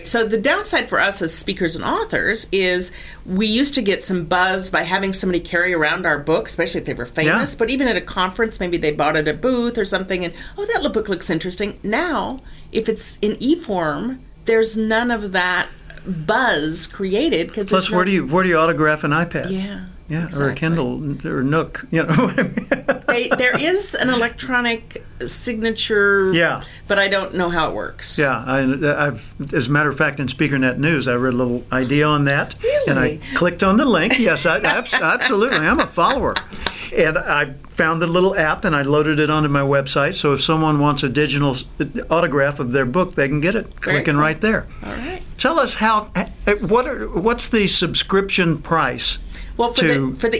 [0.06, 2.92] So the downside for us as speakers and authors is
[3.24, 6.86] we used to get some buzz by having somebody carry around our book, especially if
[6.86, 7.52] they were famous.
[7.52, 7.58] Yeah.
[7.58, 10.32] But even at a conference, maybe they bought it at a booth or something, and
[10.56, 11.78] oh, that book looks interesting.
[11.82, 12.40] Now,
[12.72, 15.68] if it's in e-form, there's none of that
[16.06, 19.50] buzz created because Plus, where do you where do you autograph an iPad?
[19.50, 19.86] Yeah.
[20.08, 21.86] Yeah, or a Kindle or Nook.
[21.90, 22.52] You know.
[23.06, 26.32] They, there is an electronic signature.
[26.34, 26.64] Yeah.
[26.88, 28.18] But I don't know how it works.
[28.18, 31.64] Yeah, I, I've, as a matter of fact, in SpeakerNet News, I read a little
[31.72, 34.18] idea on that, and I clicked on the link.
[34.18, 36.34] Yes, I, absolutely, I'm a follower,
[36.94, 40.16] and I found the little app and I loaded it onto my website.
[40.16, 41.56] So if someone wants a digital
[42.10, 44.22] autograph of their book, they can get it Very clicking cool.
[44.22, 44.66] right there.
[44.82, 45.22] All right.
[45.36, 46.04] Tell us how
[46.62, 49.18] what are, what's the subscription price?
[49.56, 50.38] Well, for the for the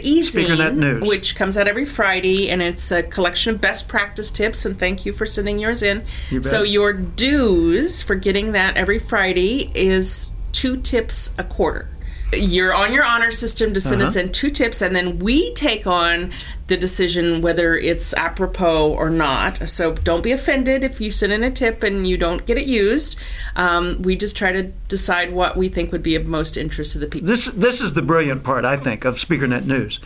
[0.77, 1.09] News.
[1.09, 4.65] which comes out every Friday, and it's a collection of best practice tips.
[4.65, 6.05] And thank you for sending yours in.
[6.31, 6.43] You.
[6.43, 11.89] So your dues for getting that every Friday is two tips a quarter.
[12.33, 14.27] You're on your honor system to send us Uh-huh.
[14.27, 16.33] in two tips, and then we take on
[16.67, 19.69] the decision whether it's apropos or not.
[19.69, 22.67] So don't be offended if you send in a tip and you don't get it
[22.67, 23.15] used.
[23.55, 26.99] Um, we just try to decide what we think would be of most interest to
[26.99, 27.29] the people.
[27.29, 30.01] This this is the brilliant part, I think, of SpeakerNet News.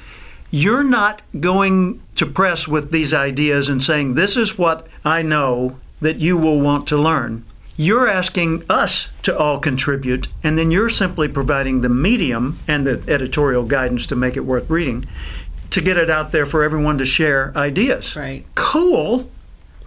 [0.50, 5.78] You're not going to press with these ideas and saying this is what I know
[6.02, 7.44] that you will want to learn.
[7.80, 13.02] You're asking us to all contribute, and then you're simply providing the medium and the
[13.08, 15.06] editorial guidance to make it worth reading,
[15.70, 18.14] to get it out there for everyone to share ideas.
[18.14, 18.44] Right.
[18.54, 19.30] Cool.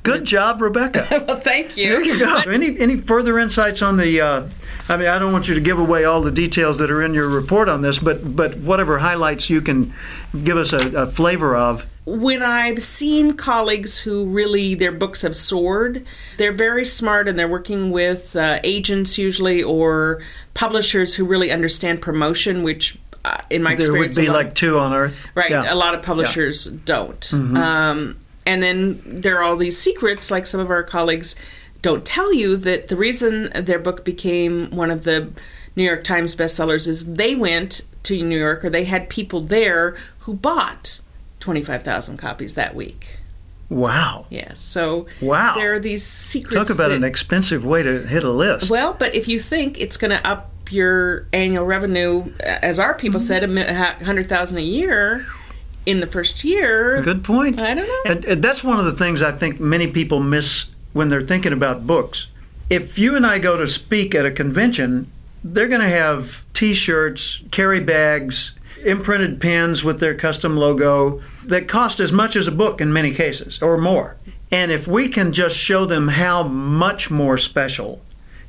[0.04, 1.08] Good job, Rebecca.
[1.28, 1.90] Well, thank you.
[1.90, 2.36] There you go.
[2.52, 4.20] Any any further insights on the?
[4.22, 4.50] Uh,
[4.90, 7.14] I mean, I don't want you to give away all the details that are in
[7.14, 9.94] your report on this, but but whatever highlights you can
[10.44, 11.86] give us a, a flavor of.
[12.06, 16.06] when I've seen colleagues who really their books have soared,
[16.38, 20.22] they're very smart and they're working with uh, agents usually or
[20.54, 24.56] publishers who really understand promotion, which uh, in my There would experience, be lot- like
[24.56, 25.62] two on Earth, right, Yeah.
[25.64, 25.72] Mm-hmm.
[25.72, 27.34] a lot of publishers don't.
[27.34, 31.36] Um, and then there are all these secrets, like some of our colleagues
[31.82, 35.30] don't tell you that the reason their book became one of the
[35.76, 39.98] New York Times bestsellers is they went to New York or they had people there
[40.20, 41.00] who bought
[41.42, 43.18] 25,000 copies that week.
[43.70, 44.28] Wow.
[44.30, 44.60] Yes.
[44.60, 45.56] So Wow.
[45.56, 46.56] there are these secrets.
[46.70, 48.70] Talk about that- an expensive way to hit a list.
[48.70, 53.20] well, but if you think it's going to up your annual revenue, as our people
[53.20, 53.58] Mm-hmm.
[53.58, 55.26] said, a hundred thousand a year
[55.86, 57.02] in the first year.
[57.02, 57.60] Good point.
[57.60, 58.12] I don't know.
[58.12, 61.54] And, and that's one of the things I think many people miss when they're thinking
[61.54, 62.28] about books.
[62.70, 65.12] If you and I go to speak at a convention,
[65.44, 68.54] they're going to have T-shirts, carry bags,
[68.86, 73.14] imprinted pins with their custom logo that cost as much as a book in many
[73.14, 74.18] cases or more.
[74.52, 78.02] And if we can just show them how much more special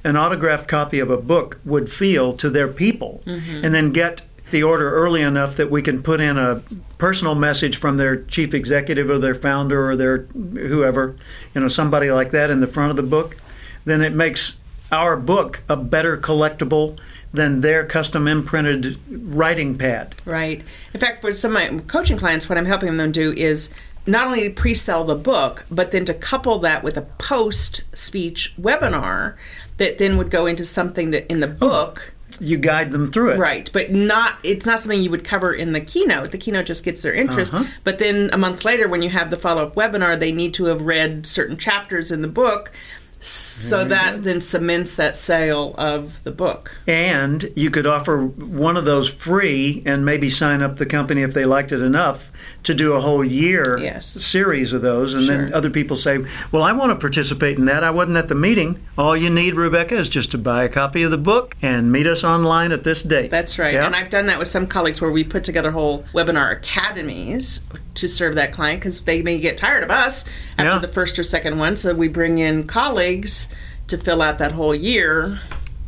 [0.04, 3.64] an autographed copy of a book would feel to their people, mm-hmm.
[3.64, 4.22] and then get
[4.54, 6.62] the order early enough that we can put in a
[6.96, 11.16] personal message from their chief executive or their founder or their whoever,
[11.52, 13.36] you know, somebody like that in the front of the book,
[13.84, 14.56] then it makes
[14.92, 16.96] our book a better collectible
[17.32, 20.14] than their custom imprinted writing pad.
[20.24, 20.62] Right.
[20.94, 23.70] In fact, for some of my coaching clients, what I'm helping them do is
[24.06, 29.34] not only pre-sell the book, but then to couple that with a post-speech webinar
[29.78, 32.13] that then would go into something that in the oh, book.
[32.40, 33.38] You guide them through it.
[33.38, 36.30] Right, but not it's not something you would cover in the keynote.
[36.30, 37.54] The keynote just gets their interest.
[37.54, 37.70] Uh-huh.
[37.84, 40.82] But then a month later when you have the follow-up webinar, they need to have
[40.82, 42.72] read certain chapters in the book
[43.20, 46.76] so that then cements that sale of the book.
[46.86, 51.32] And you could offer one of those free and maybe sign up the company if
[51.32, 52.30] they liked it enough
[52.64, 54.06] to do a whole year Yes.
[54.06, 55.14] series of those.
[55.14, 56.18] And then other people say,
[56.50, 57.84] Well, I want to participate in that.
[57.84, 58.78] I wasn't at the meeting.
[58.96, 62.06] All you need, Rebecca, is just to buy a copy of the book and meet
[62.06, 63.30] us online at this date.
[63.30, 63.74] That's right.
[63.74, 63.86] Yeah?
[63.86, 67.62] And I've done that with some colleagues where we put together whole webinar academies
[67.94, 70.24] to serve that client because they may get tired of us
[70.58, 70.78] after Yeah.
[70.78, 71.76] the first or second one.
[71.76, 73.48] So we bring in colleagues
[73.88, 75.38] to fill out that whole year.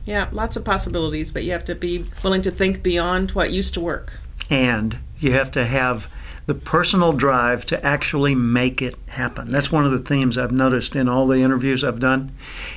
[0.04, 3.74] Yeah, lots of possibilities, but you have to be willing to think beyond what used
[3.74, 4.20] to work.
[4.48, 6.06] and you have to have
[6.46, 9.50] the personal drive to actually make it happen.
[9.50, 12.32] That's one of the themes I've noticed in all the interviews I've done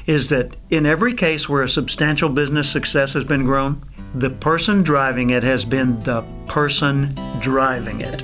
[0.07, 3.83] is that in every case where a substantial business success has been grown,
[4.15, 8.23] the person driving it has been the person driving it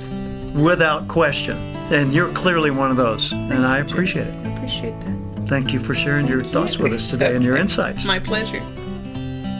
[0.54, 1.56] without question.
[1.92, 4.46] And you're clearly one of those, and I appreciate it.
[4.46, 5.46] I appreciate that.
[5.46, 8.04] Thank you for sharing your thoughts with us today and your insights.
[8.04, 8.60] My pleasure.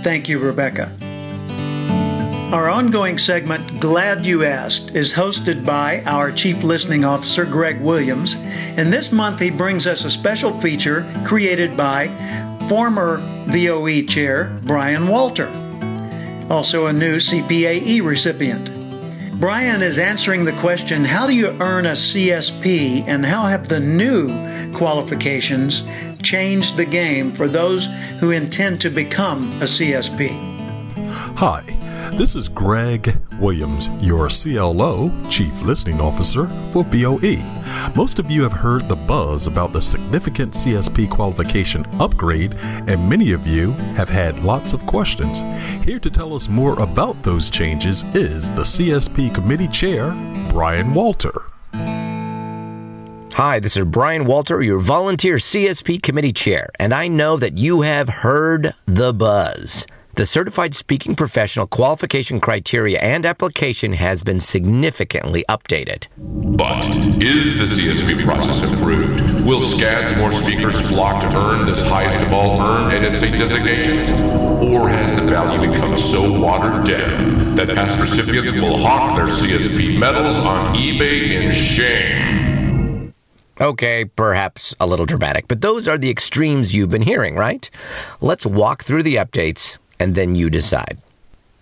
[0.02, 0.92] Thank you, Rebecca.
[2.52, 8.36] Our ongoing segment, Glad You Asked, is hosted by our Chief Listening Officer, Greg Williams,
[8.36, 12.06] and this month he brings us a special feature created by
[12.68, 13.16] former
[13.48, 15.48] VOE Chair Brian Walter,
[16.48, 18.70] also a new CPAE recipient.
[19.40, 23.80] Brian is answering the question How do you earn a CSP, and how have the
[23.80, 25.82] new qualifications
[26.22, 27.86] changed the game for those
[28.20, 30.28] who intend to become a CSP?
[31.38, 37.36] Hi, This is Greg Williams, your CLO, Chief Listening Officer for VOE.
[37.94, 43.32] Most of you have heard the buzz about the significant CSP qualification upgrade, and many
[43.32, 45.40] of you have had lots of questions.
[45.84, 50.12] Here to tell us more about those changes is the CSP Committee Chair,
[50.48, 51.42] Brian Walter.
[53.34, 57.82] Hi, this is Brian Walter, your volunteer CSP Committee Chair, and I know that you
[57.82, 59.86] have heard the buzz.
[60.16, 66.06] The Certified Speaking Professional qualification criteria and application has been significantly updated.
[66.16, 66.86] But
[67.22, 69.44] is the CSP process improved?
[69.44, 73.98] Will scads more speakers flock to earn this highest of all earned NSA designation?
[74.72, 79.98] Or has the value become so watered down that past recipients will hawk their CSP
[79.98, 83.12] medals on eBay in shame?
[83.60, 87.68] Okay, perhaps a little dramatic, but those are the extremes you've been hearing, right?
[88.22, 90.98] Let's walk through the updates and then you decide.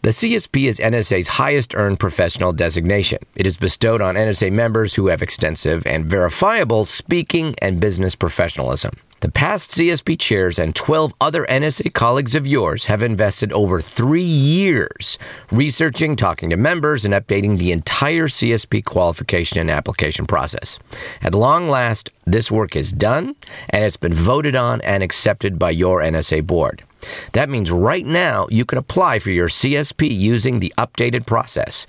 [0.03, 3.20] The CSP is NSA's highest earned professional designation.
[3.37, 8.93] It is bestowed on NSA members who have extensive and verifiable speaking and business professionalism.
[9.20, 14.20] The past CSP chairs and 12 other NSA colleagues of yours have invested over three
[14.20, 15.16] years
[15.51, 20.78] researching, talking to members, and updating the entire CSP qualification and application process.
[21.22, 23.37] At long last, this work is done,
[23.70, 26.85] and it's been voted on and accepted by your NSA board.
[27.33, 31.87] That means right now you can apply for your CSP using the updated process.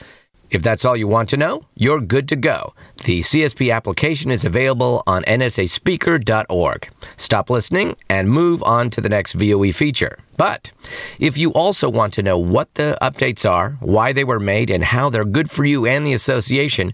[0.52, 2.74] If that's all you want to know, you're good to go.
[3.04, 6.90] The CSP application is available on nsaspeaker.org.
[7.18, 10.20] Stop listening and move on to the next VOE feature.
[10.38, 10.72] But
[11.20, 14.84] if you also want to know what the updates are, why they were made, and
[14.84, 16.94] how they're good for you and the association,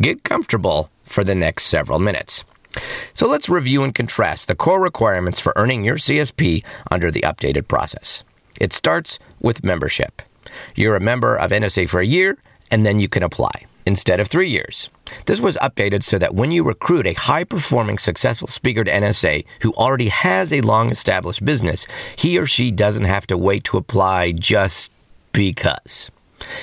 [0.00, 2.44] get comfortable for the next several minutes.
[3.14, 7.68] So let's review and contrast the core requirements for earning your CSP under the updated
[7.68, 8.24] process.
[8.60, 10.22] It starts with membership.
[10.74, 12.38] You're a member of NSA for a year,
[12.70, 14.90] and then you can apply instead of three years.
[15.26, 19.44] This was updated so that when you recruit a high performing, successful speaker to NSA
[19.60, 23.76] who already has a long established business, he or she doesn't have to wait to
[23.76, 24.92] apply just
[25.32, 26.10] because.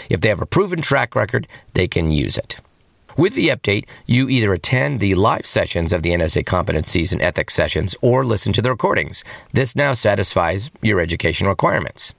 [0.09, 2.57] If they have a proven track record, they can use it.
[3.19, 7.53] With the update, you either attend the live sessions of the NSA competencies and ethics
[7.53, 9.25] sessions or listen to the recordings.
[9.51, 12.13] This now satisfies your education requirements.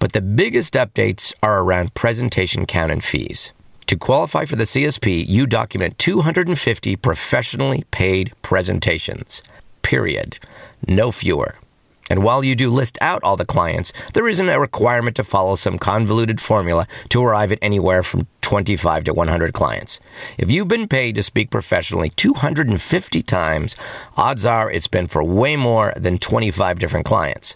[0.00, 3.52] But the biggest updates are around presentation count and fees.
[3.86, 9.44] To qualify for the CSP, you document 250 professionally paid presentations.
[9.82, 10.40] Period.
[10.88, 11.60] No fewer.
[12.10, 15.54] And while you do list out all the clients, there isn't a requirement to follow
[15.54, 20.00] some convoluted formula to arrive at anywhere from 25 to 100 clients.
[20.36, 23.76] If you've been paid to speak professionally 250 times,
[24.16, 27.54] odds are it's been for way more than 25 different clients.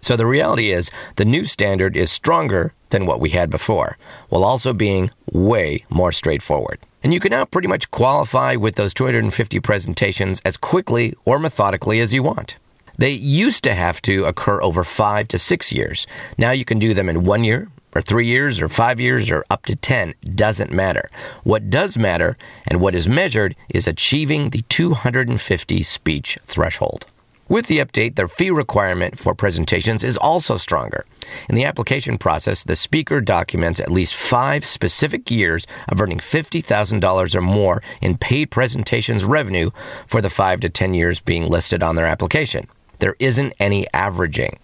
[0.00, 3.98] So the reality is, the new standard is stronger than what we had before,
[4.28, 6.78] while also being way more straightforward.
[7.02, 11.98] And you can now pretty much qualify with those 250 presentations as quickly or methodically
[11.98, 12.56] as you want.
[12.98, 16.06] They used to have to occur over five to six years.
[16.38, 19.44] Now you can do them in one year, or three years, or five years, or
[19.50, 20.14] up to 10.
[20.34, 21.10] Doesn't matter.
[21.44, 22.36] What does matter
[22.66, 27.06] and what is measured is achieving the 250 speech threshold.
[27.48, 31.04] With the update, the fee requirement for presentations is also stronger.
[31.48, 37.34] In the application process, the speaker documents at least five specific years of earning $50,000
[37.34, 39.70] or more in paid presentations revenue
[40.08, 42.66] for the five to 10 years being listed on their application
[42.98, 44.58] there isn't any averaging.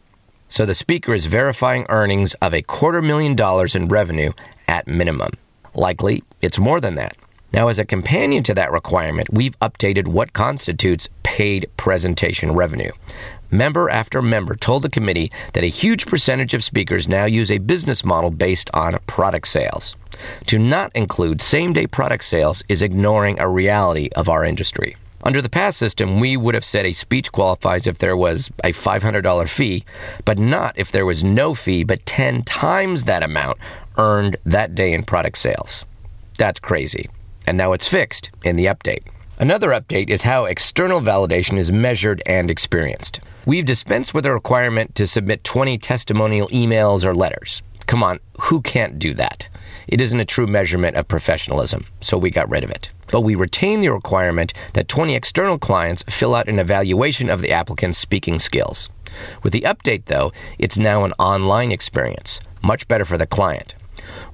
[0.48, 4.32] So the speaker is verifying earnings of a quarter million dollars in revenue
[4.68, 5.30] at minimum.
[5.74, 7.16] Likely, it's more than that.
[7.52, 12.92] Now, as a companion to that requirement, we've updated what constitutes paid presentation revenue.
[13.50, 17.58] Member after member told the committee that a huge percentage of speakers now use a
[17.58, 19.96] business model based on product sales.
[20.46, 24.96] To not include same day product sales is ignoring a reality of our industry.
[25.24, 28.72] Under the past system, we would have said a speech qualifies if there was a
[28.72, 29.84] $500 fee,
[30.24, 33.58] but not if there was no fee but 10 times that amount
[33.96, 35.84] earned that day in product sales.
[36.38, 37.08] That's crazy.
[37.46, 39.02] And now it's fixed in the update.
[39.38, 43.20] Another update is how external validation is measured and experienced.
[43.46, 47.62] We've dispensed with the requirement to submit 20 testimonial emails or letters.
[47.86, 49.48] Come on, who can't do that?
[49.86, 53.36] It isn't a true measurement of professionalism, so we got rid of it but we
[53.36, 58.40] retain the requirement that 20 external clients fill out an evaluation of the applicant's speaking
[58.40, 58.90] skills.
[59.44, 63.76] With the update, though, it's now an online experience, much better for the client.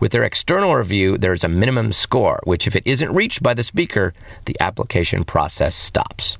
[0.00, 3.64] With their external review, there's a minimum score, which, if it isn't reached by the
[3.64, 4.14] speaker,
[4.44, 6.38] the application process stops.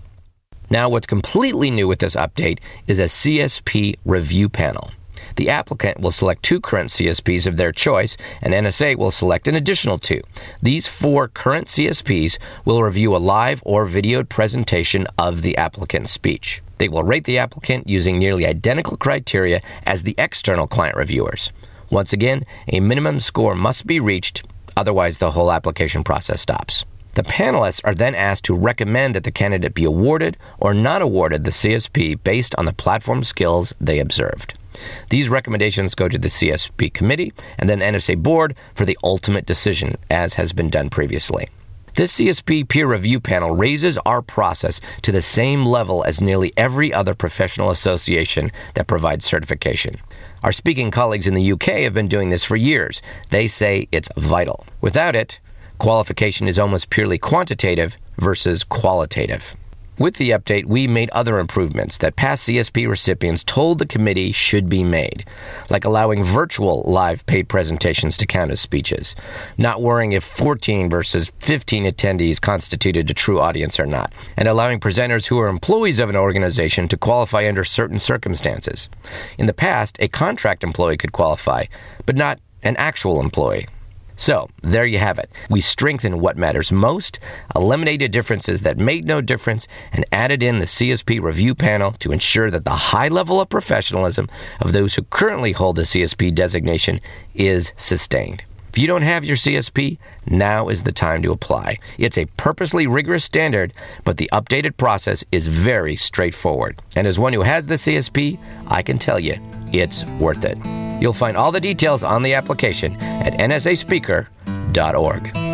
[0.71, 4.91] Now, what's completely new with this update is a CSP review panel.
[5.39, 9.55] The applicant will select two current CSPs of their choice, and NSA will select an
[9.55, 10.21] additional two.
[10.61, 16.61] These four current CSPs will review a live or videoed presentation of the applicant's speech.
[16.79, 21.53] They will rate the applicant using nearly identical criteria as the external client reviewers.
[21.89, 24.45] Once again, a minimum score must be reached,
[24.77, 26.85] otherwise, the whole application process stops.
[27.15, 31.45] The panelists are then asked to recommend that the candidate be awarded or not awarded
[31.45, 34.58] the CSP based on the platform skills they observed.
[35.11, 39.47] These recommendations go to the CSP committee and then the NSA board for the ultimate
[39.47, 41.49] decision, as has been done previously.
[41.99, 46.93] This CSP peer review panel raises our process to the same level as nearly every
[46.93, 49.97] other professional association that provides certification.
[50.45, 53.03] Our speaking colleagues in the UK have been doing this for years.
[53.31, 54.65] They say it's vital.
[54.81, 55.41] Without it,
[55.79, 59.57] qualification is almost purely quantitative versus qualitative.
[59.99, 64.69] With the update, we made other improvements that past CSP recipients told the committee should
[64.69, 65.25] be made,
[65.71, 69.17] like allowing virtual live paid presentations to count as speeches,
[69.57, 74.79] not worrying if 14 versus 15 attendees constituted a true audience or not, and allowing
[74.79, 78.89] presenters who are employees of an organization to qualify under certain circumstances.
[79.37, 81.65] In the past, a contract employee could qualify,
[82.07, 83.67] but not an actual employee.
[84.21, 85.31] So, there you have it.
[85.49, 87.21] We strengthened what matters most,
[87.55, 92.51] eliminated differences that made no difference, and added in the CSP review panel to ensure
[92.51, 94.29] that the high level of professionalism
[94.61, 97.01] of those who currently hold the CSP designation
[97.33, 98.43] is sustained.
[98.71, 101.79] If you don't have your CSP, now is the time to apply.
[101.97, 103.73] It's a purposely rigorous standard,
[104.05, 106.81] but the updated process is very straightforward.
[106.97, 109.37] And as one who has the CSP, I can tell you,
[109.73, 110.59] it's worth it.
[111.01, 115.49] You'll find all the details on the application at nsaspeaker.org.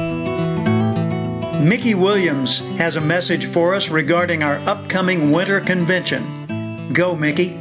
[1.64, 6.92] Mikki Williams has a message for us regarding our upcoming winter convention.
[6.92, 7.58] Go, Mikki.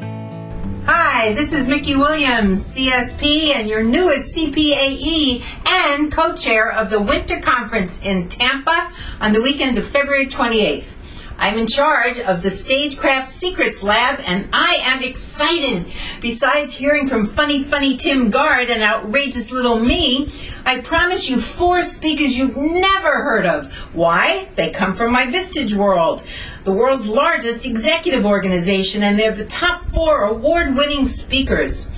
[0.85, 6.99] Hi, this is Mikki Williams, CSP, and your newest CPAE and co chair of the
[6.99, 10.97] Winter Conference in Tampa on the weekend of February 28th.
[11.37, 15.85] I'm in charge of the Stagecraft Secrets Lab, and I am excited.
[16.21, 20.29] Besides hearing from funny, funny Tim Gard and outrageous little me,
[20.65, 23.73] I promise you four speakers you've never heard of.
[23.93, 24.47] Why?
[24.55, 26.23] They come from my Vistage World,
[26.63, 31.89] the world's largest executive organization, and they're the top four award winning speakers.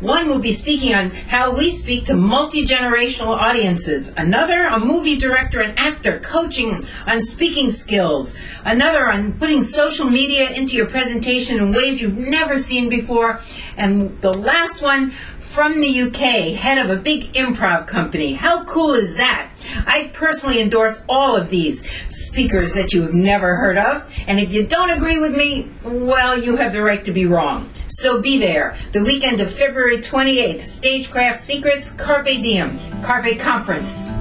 [0.00, 4.12] One will be speaking on how we speak to multi generational audiences.
[4.16, 8.36] Another, a movie director and actor coaching on speaking skills.
[8.64, 13.40] Another on putting social media into your presentation in ways you've never seen before.
[13.76, 15.12] And the last one,
[15.48, 18.34] from the UK, head of a big improv company.
[18.34, 19.50] How cool is that?
[19.86, 24.08] I personally endorse all of these speakers that you have never heard of.
[24.26, 27.70] And if you don't agree with me, well, you have the right to be wrong.
[27.88, 28.76] So be there.
[28.92, 34.12] The weekend of February 28th, Stagecraft Secrets, Carpe Diem, Carpe Conference.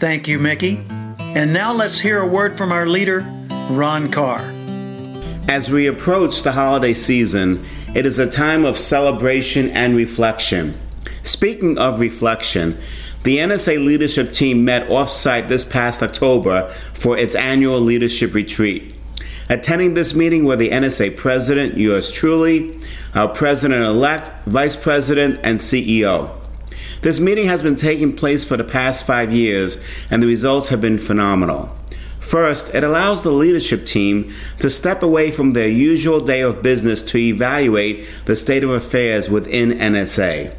[0.00, 0.84] Thank you, Mikki.
[1.18, 3.20] And now let's hear a word from our leader,
[3.70, 4.40] Ron Carr.
[5.48, 7.64] As we approach the holiday season,
[7.94, 10.74] it is a time of celebration and reflection.
[11.22, 12.78] Speaking of reflection,
[13.22, 18.94] the NSA leadership team met offsite this past October for its annual leadership retreat.
[19.48, 22.80] Attending this meeting were the NSA president, yours truly,
[23.14, 26.30] our president elect, vice president, and CEO.
[27.02, 30.80] This meeting has been taking place for the past five years, and the results have
[30.80, 31.70] been phenomenal.
[32.24, 37.02] First, it allows the leadership team to step away from their usual day of business
[37.02, 40.54] to evaluate the state of affairs within NSA.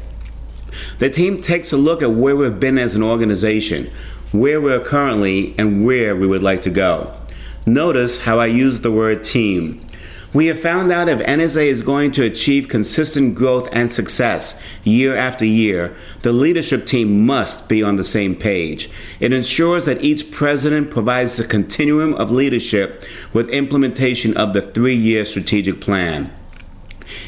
[1.00, 3.90] The team takes a look at where we've been as an organization,
[4.30, 7.12] where we're currently, and where we would like to go.
[7.66, 9.84] Notice how I use the word team.
[10.36, 15.16] We have found out if NSA is going to achieve consistent growth and success year
[15.16, 18.90] after year, the leadership team must be on the same page.
[19.18, 24.94] It ensures that each president provides a continuum of leadership with implementation of the three
[24.94, 26.30] year strategic plan.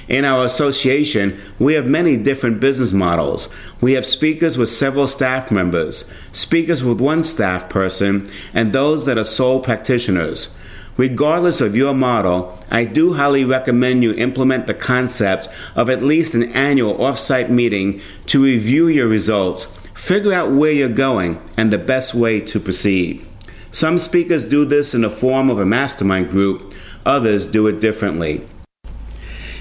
[0.06, 3.48] In our association, we have many different business models.
[3.80, 9.16] We have speakers with several staff members, speakers with one staff person, and those that
[9.16, 10.57] are sole practitioners.
[10.98, 16.34] Regardless of your model, I do highly recommend you implement the concept of at least
[16.34, 21.78] an annual offsite meeting to review your results, figure out where you're going, and the
[21.78, 23.24] best way to proceed.
[23.70, 26.74] Some speakers do this in the form of a mastermind group,
[27.06, 28.44] others do it differently.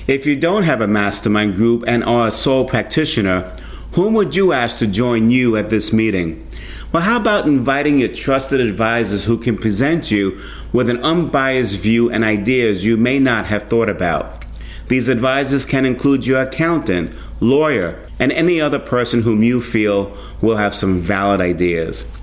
[0.07, 3.55] If you don't have a mastermind group and are a sole practitioner,
[3.97, 6.47] whom would you ask to join you at this meeting?
[6.91, 10.39] Well, how about inviting your trusted advisors who can present you
[10.71, 14.45] with an unbiased view and ideas you may not have thought about?
[14.87, 20.57] These advisors can include your accountant, lawyer, and any other person whom you feel will
[20.57, 22.15] have some valid ideas.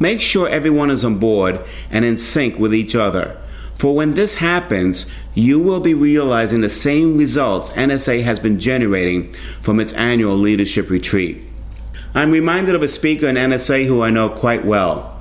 [0.00, 3.40] Make sure everyone is on board and in sync with each other.
[3.82, 9.34] For when this happens, you will be realizing the same results NSA has been generating
[9.60, 11.42] from its annual leadership retreat.
[12.14, 15.20] I'm reminded of a speaker in NSA who I know quite well.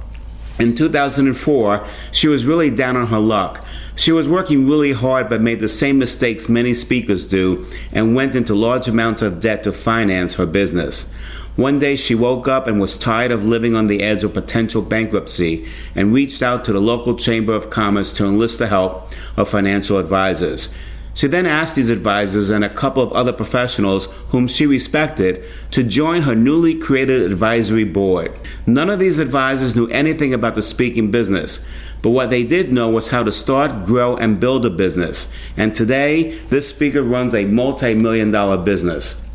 [0.59, 3.65] In 2004, she was really down on her luck.
[3.95, 8.35] She was working really hard but made the same mistakes many speakers do and went
[8.35, 11.15] into large amounts of debt to finance her business.
[11.57, 14.81] One day she woke up and was tired of living on the edge of potential
[14.81, 19.49] bankruptcy and reached out to the local Chamber of Commerce to enlist the help of
[19.49, 20.73] financial advisors.
[21.13, 25.83] She then asked these advisors and a couple of other professionals whom she respected to
[25.83, 28.31] join her newly created advisory board.
[28.65, 31.67] None of these advisors knew anything about the speaking business,
[32.01, 35.35] but what they did know was how to start, grow, and build a business.
[35.57, 39.27] And today, this speaker runs a multi million dollar business.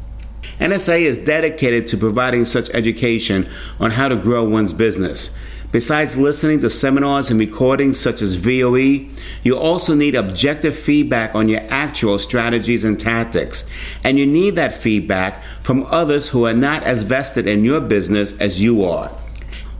[0.61, 3.49] NSA is dedicated to providing such education
[3.79, 5.37] on how to grow one's business.
[5.73, 9.11] Besides listening to seminars and recordings such as VOE,
[9.43, 13.69] you also need objective feedback on your actual strategies and tactics.
[14.03, 18.39] And you need that feedback from others who are not as vested in your business
[18.41, 19.13] as you are.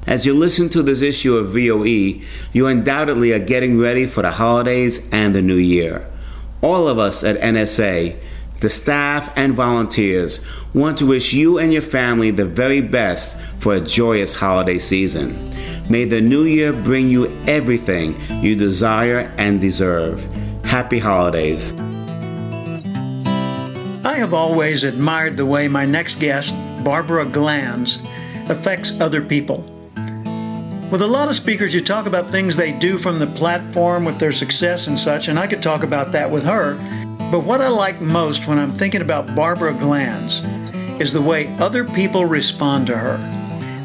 [0.07, 2.21] As you listen to this issue of VOE,
[2.53, 6.07] you undoubtedly are getting ready for the holidays and the new year.
[6.63, 8.17] All of us at NSA
[8.61, 13.75] the staff and volunteers want to wish you and your family the very best for
[13.75, 15.55] a joyous holiday season.
[15.89, 20.25] May the new year bring you everything you desire and deserve.
[20.65, 21.75] Happy holidays.
[24.05, 27.99] I have always admired the way my next guest, Barbara Glanz,
[28.49, 29.65] affects other people.
[30.91, 34.19] With a lot of speakers, you talk about things they do from the platform with
[34.19, 36.77] their success and such, and I could talk about that with her.
[37.31, 40.43] But what I like most when I'm thinking about Barbara Glanz
[41.01, 43.19] is the way other people respond to her.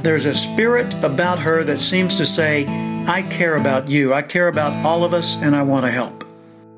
[0.03, 2.65] There's a spirit about her that seems to say,
[3.07, 6.23] I care about you, I care about all of us, and I want to help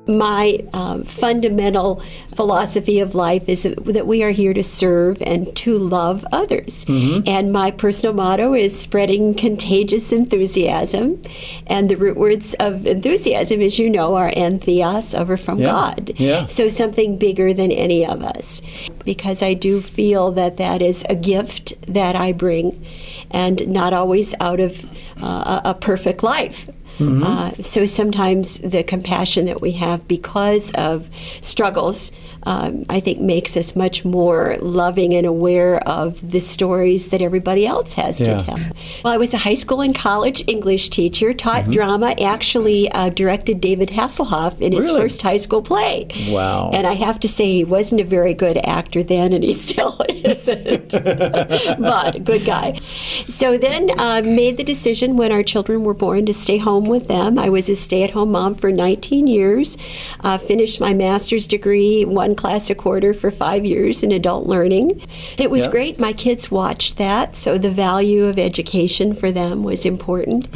[0.06, 2.02] my um, fundamental
[2.34, 6.84] philosophy of life is that we are here to serve and to love others.
[6.84, 7.26] Mm-hmm.
[7.26, 11.22] And my personal motto is spreading contagious enthusiasm.
[11.66, 15.66] And the root words of enthusiasm, as you know, are entheos, over from yeah.
[15.66, 16.12] God.
[16.16, 16.46] Yeah.
[16.46, 18.60] So something bigger than any of us.
[19.04, 22.84] Because I do feel that that is a gift that I bring,
[23.30, 24.84] and not always out of
[25.22, 26.68] uh, a perfect life.
[26.98, 27.22] Mm-hmm.
[27.22, 32.12] Uh, so sometimes the compassion that we have because of struggles,
[32.46, 37.66] um, I think, makes us much more loving and aware of the stories that everybody
[37.66, 38.38] else has yeah.
[38.38, 38.58] to tell.
[39.04, 41.72] Well, I was a high school and college English teacher, taught mm-hmm.
[41.72, 45.00] drama, actually uh, directed David Hasselhoff in his really?
[45.00, 46.08] first high school play.
[46.28, 46.70] Wow.
[46.72, 50.00] And I have to say, he wasn't a very good actor then, and he still
[50.08, 50.92] isn't.
[50.92, 52.80] but good guy.
[53.26, 57.08] So then uh, made the decision when our children were born to stay home with
[57.08, 57.38] them.
[57.38, 59.76] I was a stay at home mom for 19 years,
[60.20, 65.02] uh, finished my master's degree, one class a quarter for five years in adult learning.
[65.38, 65.98] It was great.
[65.98, 70.48] My kids watched that, so the value of education for them was important.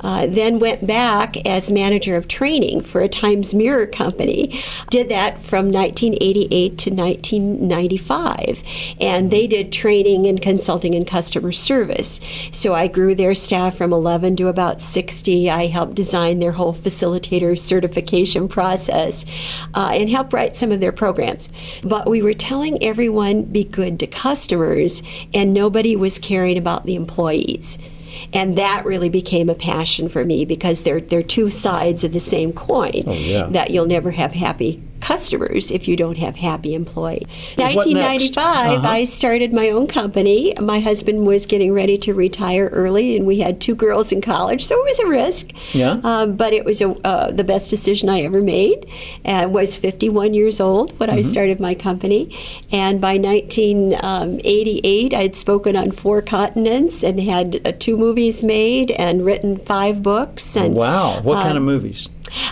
[0.00, 4.62] Uh, then went back as manager of training for a Times Mirror company.
[4.90, 8.62] Did that from 1988 to 1995.
[9.00, 12.20] And they did training and consulting and customer service.
[12.52, 15.50] So I grew their staff from 11 to about 60.
[15.50, 19.24] I helped design their whole facilitator certification process
[19.74, 21.16] uh, and help write some of their programs.
[21.82, 25.02] But we were telling everyone be good to customers,
[25.34, 27.78] and nobody was caring about the employees.
[28.32, 32.20] And that really became a passion for me because they're, they're two sides of the
[32.20, 33.46] same coin oh, yeah.
[33.50, 37.22] that you'll never have happy customers if you don't have happy employees.
[37.56, 38.88] 1995, uh-huh.
[38.88, 40.52] I started my own company.
[40.60, 44.64] My husband was getting ready to retire early, and we had two girls in college,
[44.64, 45.52] so it was a risk.
[45.72, 46.00] Yeah.
[46.02, 48.84] Um, but it was a, uh, the best decision I ever made.
[49.24, 51.18] I was 51 years old when Mm-hmm.
[51.18, 52.36] I started my company,
[52.72, 59.24] and by 1988, I'd spoken on four continents and had uh, two movies made and
[59.24, 60.56] written five books.
[60.56, 61.20] And wow.
[61.20, 62.08] What kind of um, movies?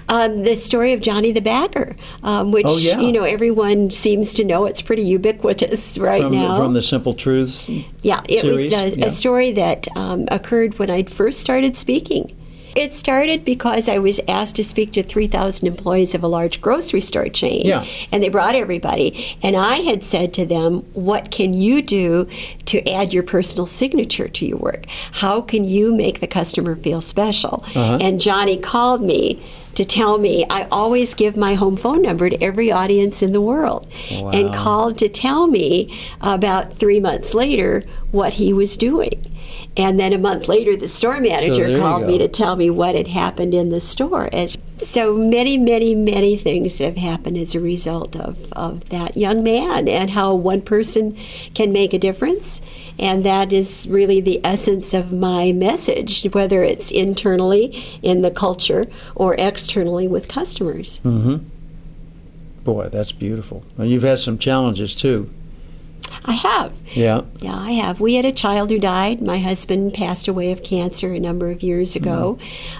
[0.08, 3.00] Um, the story of Johnny the Bagger, um, which Oh, yeah.
[3.00, 4.66] you know everyone seems to know.
[4.66, 6.56] It's pretty ubiquitous right from, now.
[6.56, 7.68] from the Simple Truths.
[8.02, 8.70] yeah, it series?
[8.70, 9.06] was a, Yeah.
[9.06, 12.36] a story that um, occurred when I first started speaking.
[12.76, 17.00] It started because I was asked to speak to 3,000 employees of a large grocery
[17.00, 17.64] store chain.
[17.64, 17.84] Yeah.
[18.10, 19.38] And they brought everybody.
[19.44, 22.26] And I had said to them, What can you do
[22.64, 24.86] to add your personal signature to your work?
[25.12, 27.62] How can you make the customer feel special?
[27.76, 27.98] Uh-huh.
[28.00, 29.40] And Johnny called me
[29.74, 33.40] to tell me I always give my home phone number to every audience in the
[33.40, 34.30] world Wow.
[34.30, 39.24] and called to tell me about three months later what he was doing.
[39.76, 43.08] And then a month later, the store manager called me to tell me what had
[43.08, 44.28] happened in the store.
[44.32, 49.42] As so many, many, many things have happened as a result of, of that young
[49.42, 51.16] man and how one person
[51.54, 52.60] can make a difference.
[52.98, 58.86] And that is really the essence of my message, whether it's internally in the culture
[59.14, 61.00] or externally with customers.
[61.04, 61.44] Mm-hmm.
[62.64, 63.64] Boy, that's beautiful.
[63.76, 65.30] Well, you've had some challenges too.
[66.24, 66.78] I have.
[66.94, 67.22] Yeah.
[67.40, 68.00] Yeah, I have.
[68.00, 69.20] We had a child who died.
[69.20, 72.38] My husband passed away of cancer a number of years ago.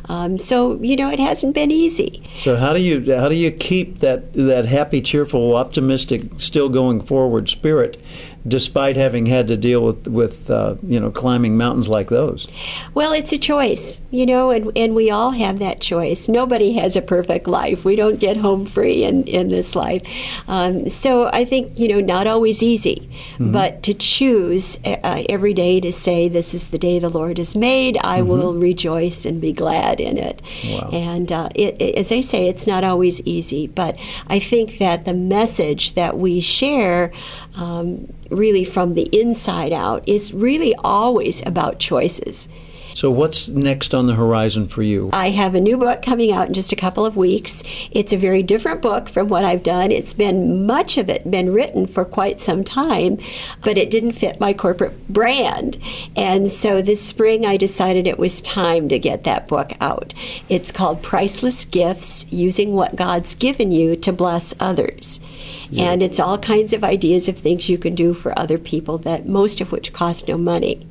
[0.09, 2.23] Um, so you know, it hasn't been easy.
[2.39, 7.03] So how do you how do you keep that that happy, cheerful, optimistic, still going
[7.03, 8.01] forward spirit,
[8.47, 12.51] despite having had to deal with with uh, you know climbing mountains like those?
[12.95, 16.29] Well, it's a choice, you know, and, and we all have that choice.
[16.29, 17.85] Nobody has a perfect life.
[17.85, 20.03] We don't get home free in, in this life.
[20.49, 23.53] Um, so I think, you know, not always easy, Mm-hmm.
[23.53, 27.57] but to choose uh, every day to say, This is the day the Lord has
[27.57, 28.29] made, I Mm-hmm.
[28.29, 30.41] will rejoice and be glad in it.
[30.67, 30.91] Wow.
[30.93, 33.97] And uh, it, it- as I say, it's not always easy, but
[34.29, 37.11] I think that the message that we share.
[37.57, 42.49] Um, really, from the inside out, is really always about choices.
[42.95, 45.11] So what's next on the horizon for you?
[45.13, 47.65] I have a new book coming out in just a couple of weeks.
[47.91, 49.91] It's a very different book from what I've done.
[49.91, 53.19] It's been much of it been written for quite some time,
[53.63, 55.77] but it didn't fit my corporate brand.
[56.15, 60.15] And so this spring I decided it was time to get that book out.
[60.49, 65.19] It's called Priceless Gifts Using What God's Given You to Bless Others.
[65.77, 69.27] And it's all kinds of ideas of things you can do for other people that
[69.27, 70.87] most of which cost no money.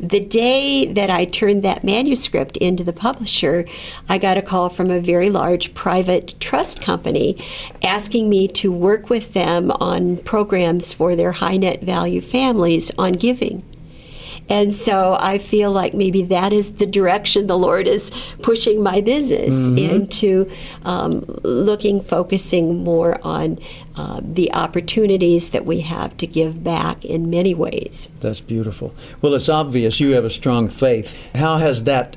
[0.00, 3.66] The day that I turned that manuscript into the publisher,
[4.08, 7.36] I got a call from a very large private trust company
[7.82, 13.12] asking me to work with them on programs for their high net value families on
[13.12, 13.62] giving.
[14.48, 18.10] And so I feel like maybe that is the direction the Lord is
[18.42, 20.50] pushing my business into
[20.84, 23.58] um, looking, focusing more on
[24.00, 28.08] uh, the opportunities that we have to give back in many ways.
[28.20, 28.94] That's beautiful.
[29.20, 31.14] Well, it's obvious you have a strong faith.
[31.34, 32.16] How has that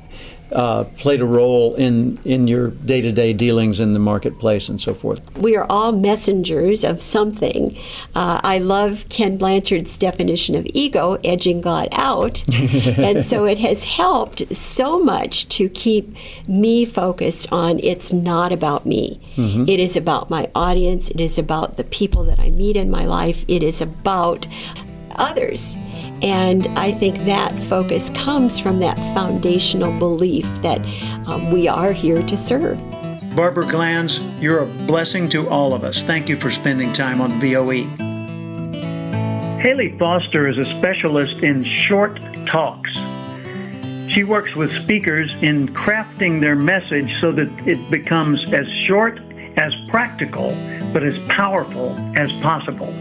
[0.54, 4.80] uh, played a role in in your day to day dealings in the marketplace and
[4.80, 5.20] so forth?
[5.38, 7.76] we are all messengers of something.
[8.14, 12.44] Uh, I love Ken Blanchard's definition of ego, edging God out.
[12.52, 18.86] and so it has helped so much to keep me focused on it's not about
[18.86, 19.20] me.
[19.68, 23.04] It is about my audience, it is about the people that I meet in my
[23.04, 24.46] life, it is about
[25.16, 25.76] others.
[26.24, 30.78] And I think that focus comes from that foundational belief that
[31.26, 32.80] um, we are here to serve.
[33.36, 36.02] Barbara Glanz, you're a blessing to all of us.
[36.02, 37.84] Thank you for spending time on VOE.
[39.60, 42.90] Haley Foster is a specialist in short talks.
[44.10, 49.18] She works with speakers in crafting their message so that it becomes as short,
[49.58, 50.56] as practical,
[50.94, 52.94] but as powerful as possible.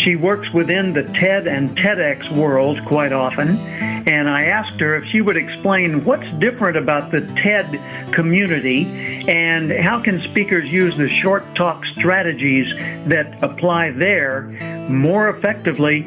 [0.00, 5.04] She works within the TED and TEDx world quite often, and I asked her if
[5.10, 7.80] she would explain what's different about the TED
[8.12, 8.84] community
[9.28, 12.72] and how can speakers use the short talk strategies
[13.08, 14.42] that apply there
[14.88, 16.06] more effectively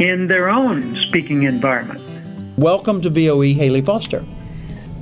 [0.00, 2.00] in their own speaking environment.
[2.58, 4.24] Welcome to VOE, Haley Foster.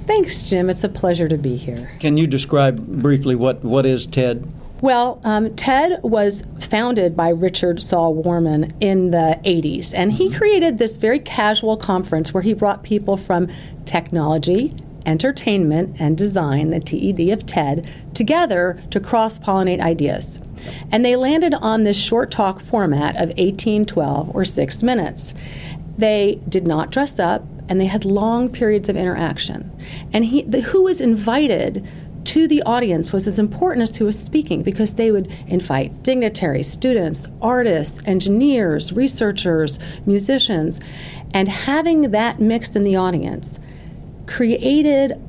[0.05, 0.69] Thanks, Jim.
[0.69, 1.91] It's a pleasure to be here.
[2.01, 4.47] Can you describe briefly what, what is TED?
[4.83, 10.77] Well, um, TED was founded by Richard Saul Wurman in the 80s, and he created
[10.77, 13.49] this very casual conference where he brought people from
[13.87, 14.71] technology,
[15.07, 20.43] entertainment, and design, the TED of TED, together to cross pollinate ideas.
[20.93, 25.33] And they landed on this short talk format of 18, 12, or 6 minutes.
[25.97, 29.71] They did not dress up, and they had long periods of interaction.
[30.13, 31.87] And he, the, who was invited
[32.27, 36.69] to the audience was as important as who was speaking because they would invite dignitaries,
[36.69, 40.81] students, artists, engineers, researchers, musicians,
[41.33, 43.61] and having that mixed in the audience
[44.27, 45.23] created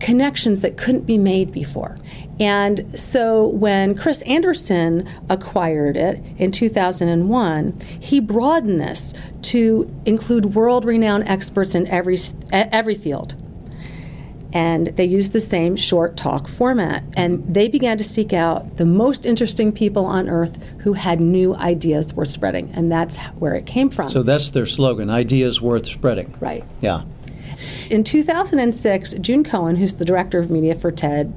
[0.00, 1.98] connections that couldn't be made before.
[2.40, 10.84] And so when Chris Anderson acquired it in 2001, he broadened this to include world
[10.86, 12.16] renowned experts in every,
[12.50, 13.34] every field
[14.52, 17.04] and they used the same short talk format.
[17.14, 21.54] And they began to seek out the most interesting people on earth who had new
[21.56, 22.70] ideas worth spreading.
[22.72, 24.08] And that's where it came from.
[24.08, 26.34] So that's their slogan ideas worth spreading.
[26.40, 26.64] right.
[26.80, 27.02] Yeah.
[27.90, 31.34] In 2006, June Cohen, who's the director of media for TED,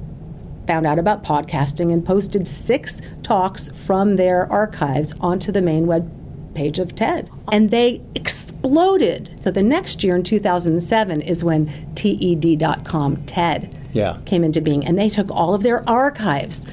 [0.66, 6.10] found out about podcasting and posted six talks from their archives onto the main web
[6.54, 7.28] page of TED.
[7.50, 9.40] And they exploded.
[9.44, 14.18] So the next year in 2007 is when TED.com, TED, Yeah.
[14.24, 14.86] came into being.
[14.86, 16.66] And they took all of their archives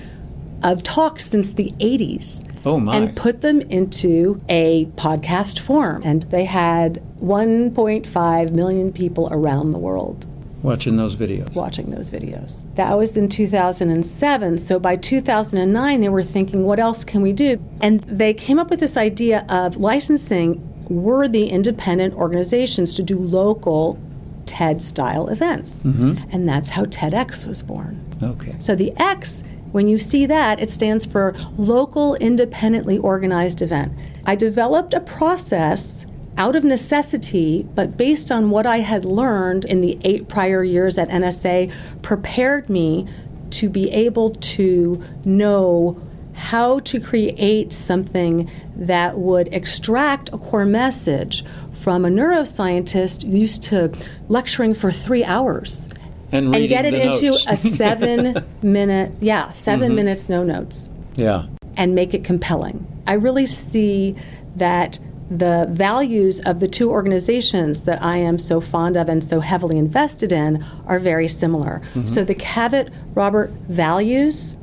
[0.63, 2.95] of talks since the 80s Oh, my.
[2.97, 6.01] and put them into a podcast form.
[6.03, 10.25] And they had 1.5 million people around the world
[10.61, 11.53] Watching those videos.
[11.53, 12.65] watching those videos.
[12.75, 14.57] That was in 2007.
[14.57, 17.63] So by 2009, they were thinking, what else can we do?
[17.81, 23.99] And they came up with this idea of licensing worthy independent organizations to do local
[24.45, 25.75] TED style events.
[25.75, 26.15] Mm-hmm.
[26.31, 28.03] And that's how TEDx was born.
[28.21, 28.55] Okay.
[28.59, 33.93] So the X, when you see that, it stands for local independently organized event.
[34.25, 36.05] I developed a process
[36.39, 40.97] out of necessity, but based on what I had learned in the eight prior years
[40.97, 41.71] at NSA,
[42.01, 43.07] prepared me
[43.51, 46.01] to be able to know
[46.33, 53.91] how to create something that would extract a core message from a neuroscientist used to
[54.29, 55.89] lecturing for three hours
[56.31, 61.47] And, and get it into a seven minute, yeah, 7 minutes, no notes, yeah.
[61.75, 62.87] and make it compelling.
[63.05, 64.15] I really see
[64.55, 64.99] that
[65.29, 69.77] the values of the two organizations that I am so fond of and so heavily
[69.77, 71.81] invested in are very similar.
[71.93, 72.07] Mm-hmm.
[72.07, 74.57] So the Cavett Robert values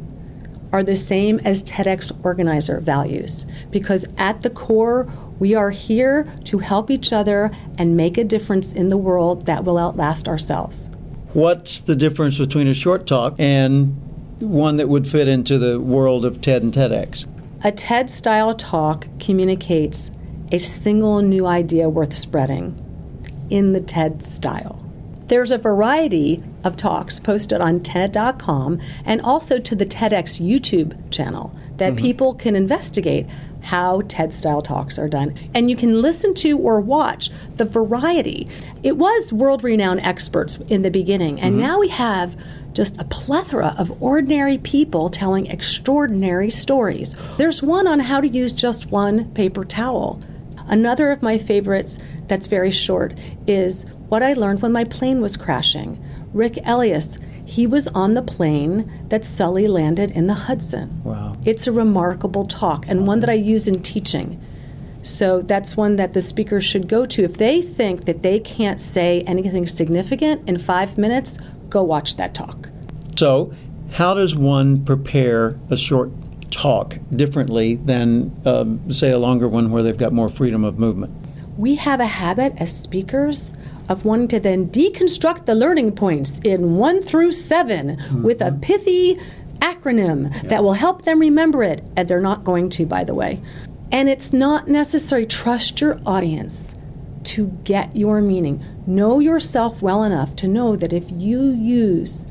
[0.72, 5.08] are the same as TEDx organizer values because at the core,
[5.38, 9.64] we are here to help each other and make a difference in the world that
[9.64, 10.90] will outlast ourselves.
[11.32, 14.00] What's the difference between a short talk and
[14.40, 17.26] one that would fit into the world of TED and TEDx?
[17.62, 20.10] A TED style talk communicates
[20.52, 22.82] a single new idea worth spreading
[23.50, 24.82] in the TED style.
[25.26, 31.52] There's a variety of talks posted on TED.com and also to the TEDx YouTube channel
[31.78, 32.04] that mm-hmm.
[32.04, 33.26] people can investigate
[33.62, 35.34] how TED style talks are done.
[35.52, 38.48] And you can listen to or watch the variety.
[38.84, 41.62] It was world renowned experts in the beginning, and mm-hmm.
[41.62, 42.36] now we have
[42.72, 47.16] just a plethora of ordinary people telling extraordinary stories.
[47.38, 50.20] There's one on how to use just one paper towel.
[50.66, 53.14] Another of my favorites that's very short
[53.46, 56.02] is what I learned when my plane was crashing.
[56.32, 61.00] Ric Elias, he was on the plane that Sully landed in the Hudson.
[61.04, 61.36] Wow.
[61.44, 64.42] It's a remarkable talk and one that I use in teaching.
[65.02, 67.22] So that's one that the speakers should go to.
[67.22, 71.38] If they think that they can't say anything significant in five minutes,
[71.68, 72.68] go watch that talk.
[73.16, 73.54] So,
[73.92, 76.10] how does one prepare a short
[76.50, 81.12] talk differently than, um, say, a longer one where they've got more freedom of movement?
[81.56, 83.52] we have a habit as speakers
[83.88, 89.18] of wanting to then deconstruct the learning points in one through 7 with a pithy
[89.60, 91.82] acronym that will help them remember it.
[91.96, 93.40] And they're not going to, by the way.
[93.90, 95.24] And it's not necessary.
[95.24, 96.74] Trust your audience
[97.24, 98.64] to get your meaning.
[98.86, 102.26] Know yourself well enough to know that if you use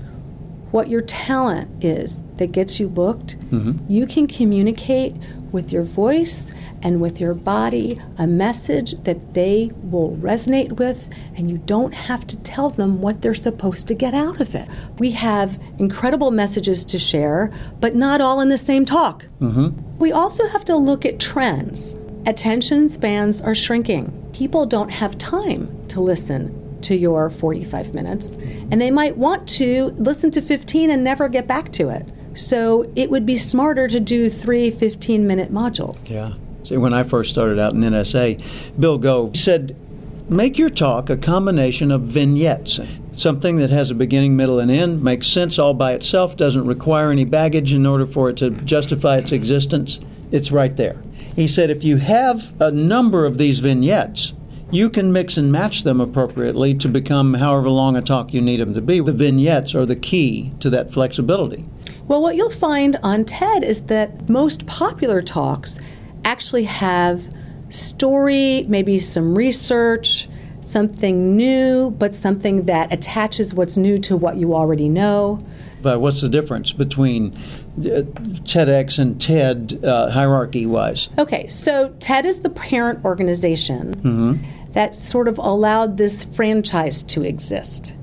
[0.72, 3.80] what your talent is that gets you booked, mm-hmm.
[3.90, 5.16] you can communicate
[5.52, 11.50] with your voice and with your body a message that they will resonate with, and
[11.50, 14.68] you don't have to tell them what they're supposed to get out of it.
[15.00, 19.26] We have incredible messages to share, but not all in the same talk.
[19.40, 19.98] Mm-hmm.
[19.98, 21.96] We also have to look at trends.
[22.26, 24.12] Attention spans are shrinking.
[24.34, 28.36] People don't have time to listen to your 45 minutes,
[28.72, 32.12] and they might want to listen to 15 and never get back to it.
[32.36, 36.10] So it would be smarter to do three 15 minute modules.
[36.12, 36.34] Yeah.
[36.64, 39.76] See, when I first started out in NSA, Bill Gove said,
[40.30, 42.80] make your talk a combination of vignettes.
[43.14, 47.12] Something that has a beginning, middle, and end, makes sense all by itself, doesn't require
[47.12, 50.00] any baggage in order for it to justify its existence.
[50.32, 50.98] It's right there.
[51.36, 54.34] He said, if you have a number of these vignettes,
[54.76, 58.60] you can mix and match them appropriately to become however long a talk you need
[58.60, 59.00] them to be.
[59.00, 61.66] The vignettes are the key to that flexibility.
[62.08, 65.80] Well, what you'll find on TED is that most popular talks
[66.24, 67.30] actually have
[67.70, 70.28] story, maybe some research,
[70.62, 75.42] something new, but something that attaches what's new to what you already know.
[75.82, 77.36] But what's the difference between
[77.78, 78.02] uh,
[78.42, 81.10] TEDx and TED uh, hierarchy wise?
[81.20, 83.94] Okay, so TED is the parent organization
[84.76, 87.94] that sort of allowed this franchise to exist.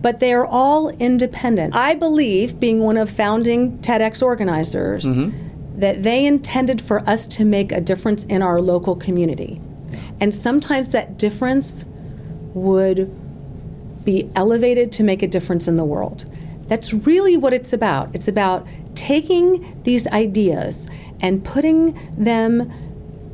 [0.00, 1.74] But they are all independent.
[1.74, 5.78] I believe, being one of founding TEDx organizers, mm-hmm.
[5.80, 9.60] that they intended for us to make a difference in our local community.
[10.20, 11.84] And sometimes that difference
[12.54, 13.14] would
[14.04, 16.24] be elevated to make a difference in the world.
[16.68, 18.14] That's really what it's about.
[18.14, 20.88] It's about taking these ideas
[21.20, 22.72] and putting them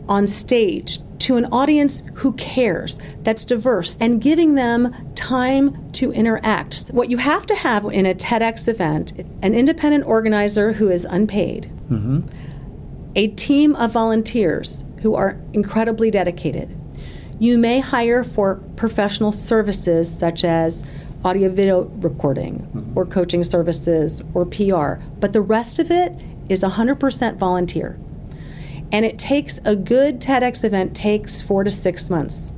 [0.08, 6.88] on stage to an audience who cares, that's diverse, and giving them time to interact.
[6.88, 9.12] What you have to have in a TEDx event
[9.42, 12.20] an independent organizer who is unpaid, Mm-hmm.
[13.16, 16.76] a team of volunteers who are incredibly dedicated.
[17.40, 20.84] You may hire for professional services such as
[21.24, 26.12] audio video recording or coaching services or PR, but the rest of it
[26.48, 27.98] is 100% volunteer.
[28.92, 32.52] And it takes a good TEDx event takes 4 to 6 months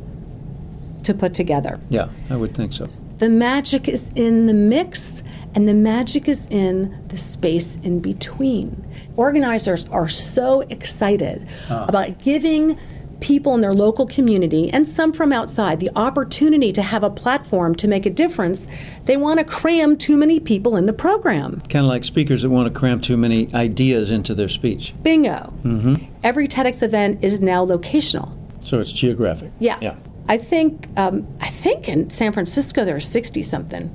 [1.03, 1.81] to put together.
[1.91, 2.87] Yeah, I would think so.
[3.19, 5.23] The magic is in the mix,
[5.55, 8.85] and the magic is in the space in between.
[9.17, 11.87] Organizers are so excited Ah.
[11.89, 12.79] about giving
[13.23, 17.75] people in their local community and some from outside the opportunity to have a platform
[17.77, 18.67] to make a difference.
[19.05, 21.61] They want to cram too many people in the program.
[21.69, 24.93] Kind of like speakers that want to cram too many ideas into their speech.
[25.03, 25.55] Bingo.
[25.63, 25.95] Mm-hmm.
[26.23, 28.37] Every TEDx event is now locational.
[28.61, 29.53] So it's geographic.
[29.61, 29.79] Yeah.
[29.81, 29.97] Yeah.
[30.29, 33.91] I think um, I think in San Francisco there are sixty something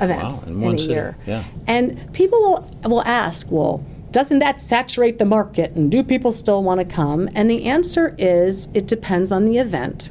[0.00, 0.92] events Wow, in one a city.
[0.92, 1.16] year.
[1.26, 1.44] Yeah.
[1.66, 6.62] And people will will ask, well, doesn't that saturate the market and do people still
[6.62, 7.28] want to come?
[7.34, 10.10] And the answer is it depends on the event,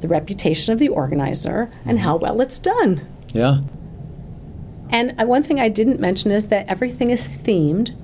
[0.00, 2.06] the reputation of the organizer, and Mm-hmm.
[2.06, 3.06] how well it's done.
[3.32, 3.60] Yeah.
[4.90, 7.96] And uh, one thing I didn't mention is that everything is themed.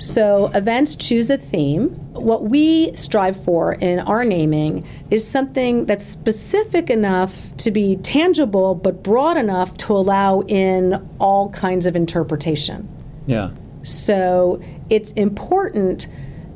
[0.00, 1.88] So events choose a theme.
[2.12, 8.76] What we strive for in our naming is something that's specific enough to be tangible,
[8.76, 12.88] but broad enough to allow in all kinds of interpretation.
[13.26, 13.50] Yeah.
[13.88, 16.06] So it's important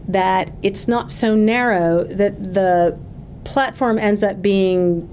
[0.08, 2.98] that it's not so narrow that the
[3.44, 5.08] platform ends up being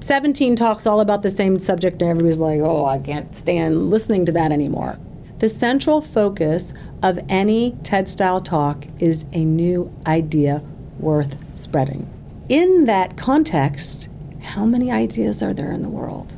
[0.00, 4.26] 17 talks all about the same subject and everybody's like, oh, I can't stand listening
[4.26, 4.98] to that anymore.
[5.38, 10.62] The central focus of any TED style talk is a new idea
[10.98, 12.08] worth spreading.
[12.48, 14.08] In that context,
[14.40, 16.36] how many ideas are there in the world?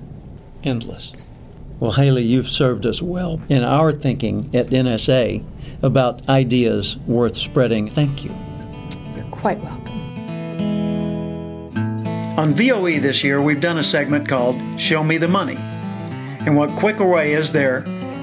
[0.62, 1.30] Endless.
[1.84, 5.44] Well, Haley, you've served us well in our thinking at NSA
[5.82, 7.90] about ideas worth spreading.
[7.90, 8.34] Thank you.
[9.14, 9.92] You're quite welcome.
[12.38, 15.58] On VOE this year, we've done a segment called Show Me the Money.
[16.46, 17.82] And what quicker way is there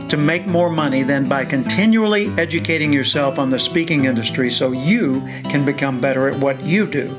[0.09, 5.22] to make more money than by continually educating yourself on the speaking industry so you
[5.43, 7.16] can become better at what you do?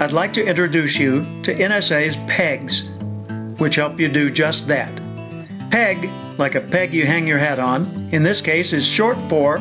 [0.00, 2.93] I'd like to introduce you to NSA's PEGs,
[3.58, 4.90] which help you do just that.
[5.70, 9.60] PEG, like a peg you hang your hat on, in this case is short for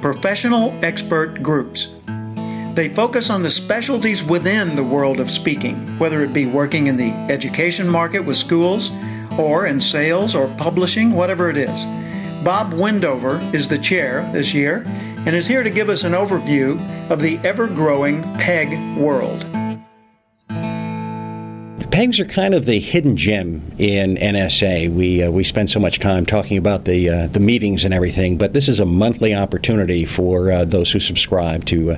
[0.00, 1.94] Professional Expert Groups.
[2.74, 6.96] They focus on the specialties within the world of speaking, whether it be working in
[6.96, 8.90] the education market with schools,
[9.38, 11.84] or in sales or publishing, whatever it is.
[12.44, 14.84] Bob Windover is the chair this year
[15.26, 16.80] and is here to give us an overview
[17.10, 19.49] of the ever growing PEG world.
[22.00, 24.90] Pegs are kind of the hidden gem in NSA.
[24.90, 28.38] We uh, we spend so much time talking about the uh, the meetings and everything,
[28.38, 31.96] but this is a monthly opportunity for uh, those who subscribe to uh,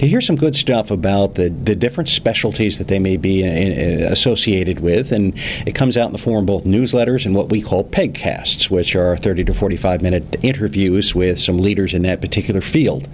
[0.00, 3.52] to hear some good stuff about the, the different specialties that they may be in,
[3.52, 5.32] in, associated with, and
[5.64, 8.96] it comes out in the form of both newsletters and what we call Pegcasts, which
[8.96, 13.06] are 30 to 45 minute interviews with some leaders in that particular field.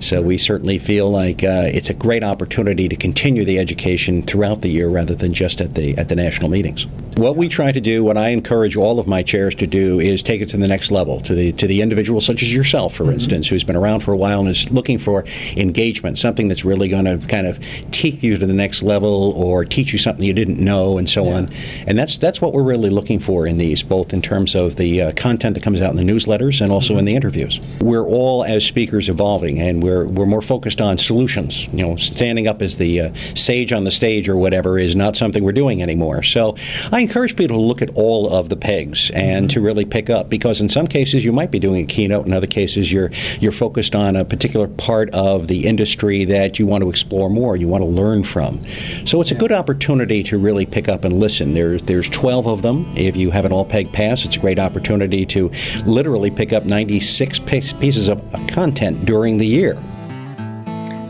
[0.00, 4.60] So we certainly feel like uh, it's a great opportunity to continue the education throughout
[4.60, 6.86] the year rather than just at the at the national meetings.
[7.16, 10.22] What we try to do, what I encourage all of my chairs to do, is
[10.22, 13.10] take it to the next level to the to the individual such as yourself, for
[13.10, 15.24] instance, who's been around for a while and is looking for
[15.56, 17.58] engagement, something that's really going to kind of
[17.90, 21.28] take you to the next level or teach you something you didn't know, and so
[21.28, 21.50] on.
[21.86, 25.02] And that's that's what we're really looking for in these, both in terms of the
[25.02, 27.58] uh, content that comes out in the newsletters and also in the interviews.
[27.80, 31.66] We're all as speakers evolving, and we're we're more focused on solutions.
[31.68, 35.16] You know, standing up as the uh, sage on the stage or whatever is not
[35.16, 36.22] something we're doing anymore.
[36.22, 36.56] So
[36.92, 40.30] I encourage people to look at all of the pegs and to really pick up
[40.30, 43.58] because in some cases you might be doing a keynote, in other cases you're you're
[43.66, 47.66] focused on a particular part of the industry that you want to explore more, you
[47.66, 48.60] want to learn from.
[49.04, 51.54] So it's a good opportunity to really pick up and listen.
[51.54, 52.86] There's there's 12 of them.
[52.96, 55.50] If you have an all peg pass, it's a great opportunity to
[55.84, 59.74] literally pick up 96 pieces of content during the year.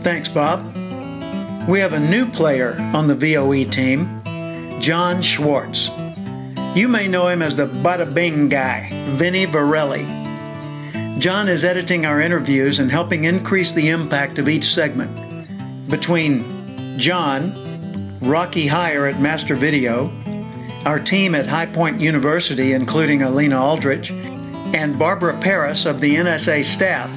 [0.01, 0.65] Thanks, Bob.
[1.67, 4.18] We have a new player on the VOE team,
[4.79, 5.89] John Schwartz.
[6.73, 10.05] You may know him as the Bada Bing guy, Vinny Varelli.
[11.19, 15.11] John is editing our interviews and helping increase the impact of each segment.
[15.89, 20.09] Between John, Rocky Hire at Master Video,
[20.85, 26.63] our team at High Point University, including Alina Aldrich and Barbara Paris of the NSA
[26.63, 27.09] staff,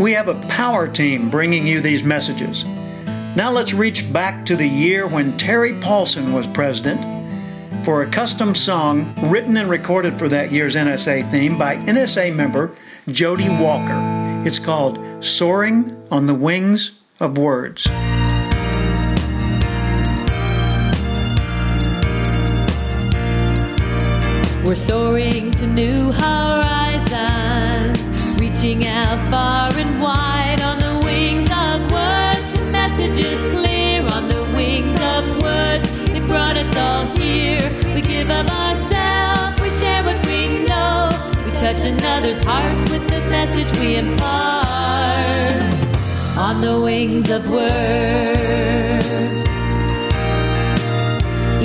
[0.00, 2.64] we have a power team bringing you these messages.
[3.34, 7.02] Now let's reach back to the year when Terry Paulson was president
[7.82, 12.76] for a custom song written and recorded for that year's NSA theme by NSA member
[13.08, 13.98] Jody Walker.
[14.46, 17.88] It's called Soaring on the Wings of Words.
[24.62, 27.98] We're soaring to new horizons,
[28.38, 30.31] reaching out far and wide
[42.22, 44.64] another's heart with the message we impart
[46.38, 47.72] on the wings of words.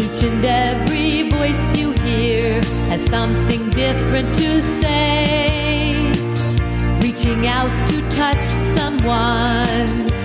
[0.01, 2.55] Each and every voice you hear
[2.89, 6.12] has something different to say.
[7.01, 8.43] Reaching out to touch
[8.76, 10.16] someone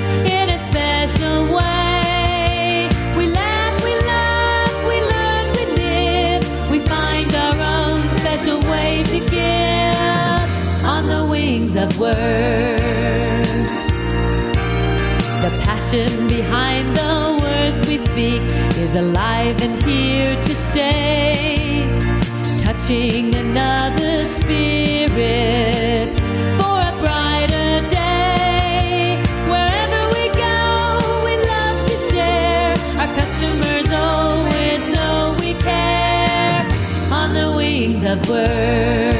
[12.15, 13.69] words.
[15.45, 18.43] The passion behind the words we speak
[18.85, 21.87] is alive and here to stay.
[22.65, 26.09] Touching another spirit
[26.59, 29.21] for a brighter day.
[29.53, 30.61] Wherever we go,
[31.27, 32.75] we love to share.
[33.01, 36.67] Our customers always know we care
[37.13, 39.12] on the wings of words.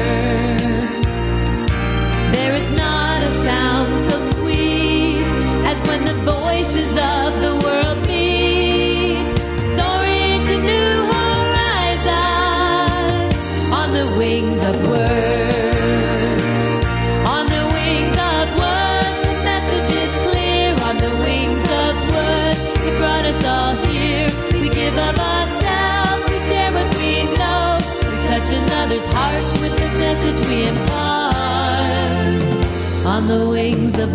[34.03, 34.13] Of.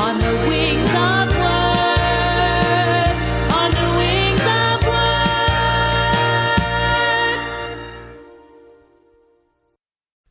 [0.00, 1.28] On the wings of.
[3.54, 4.80] On the wings of.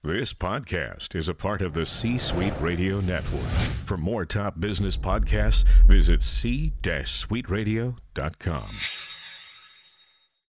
[0.04, 3.48] This podcast is a part of the C Suite Radio Network.
[3.86, 9.03] For more top business podcasts, visit c-suiteradio.com.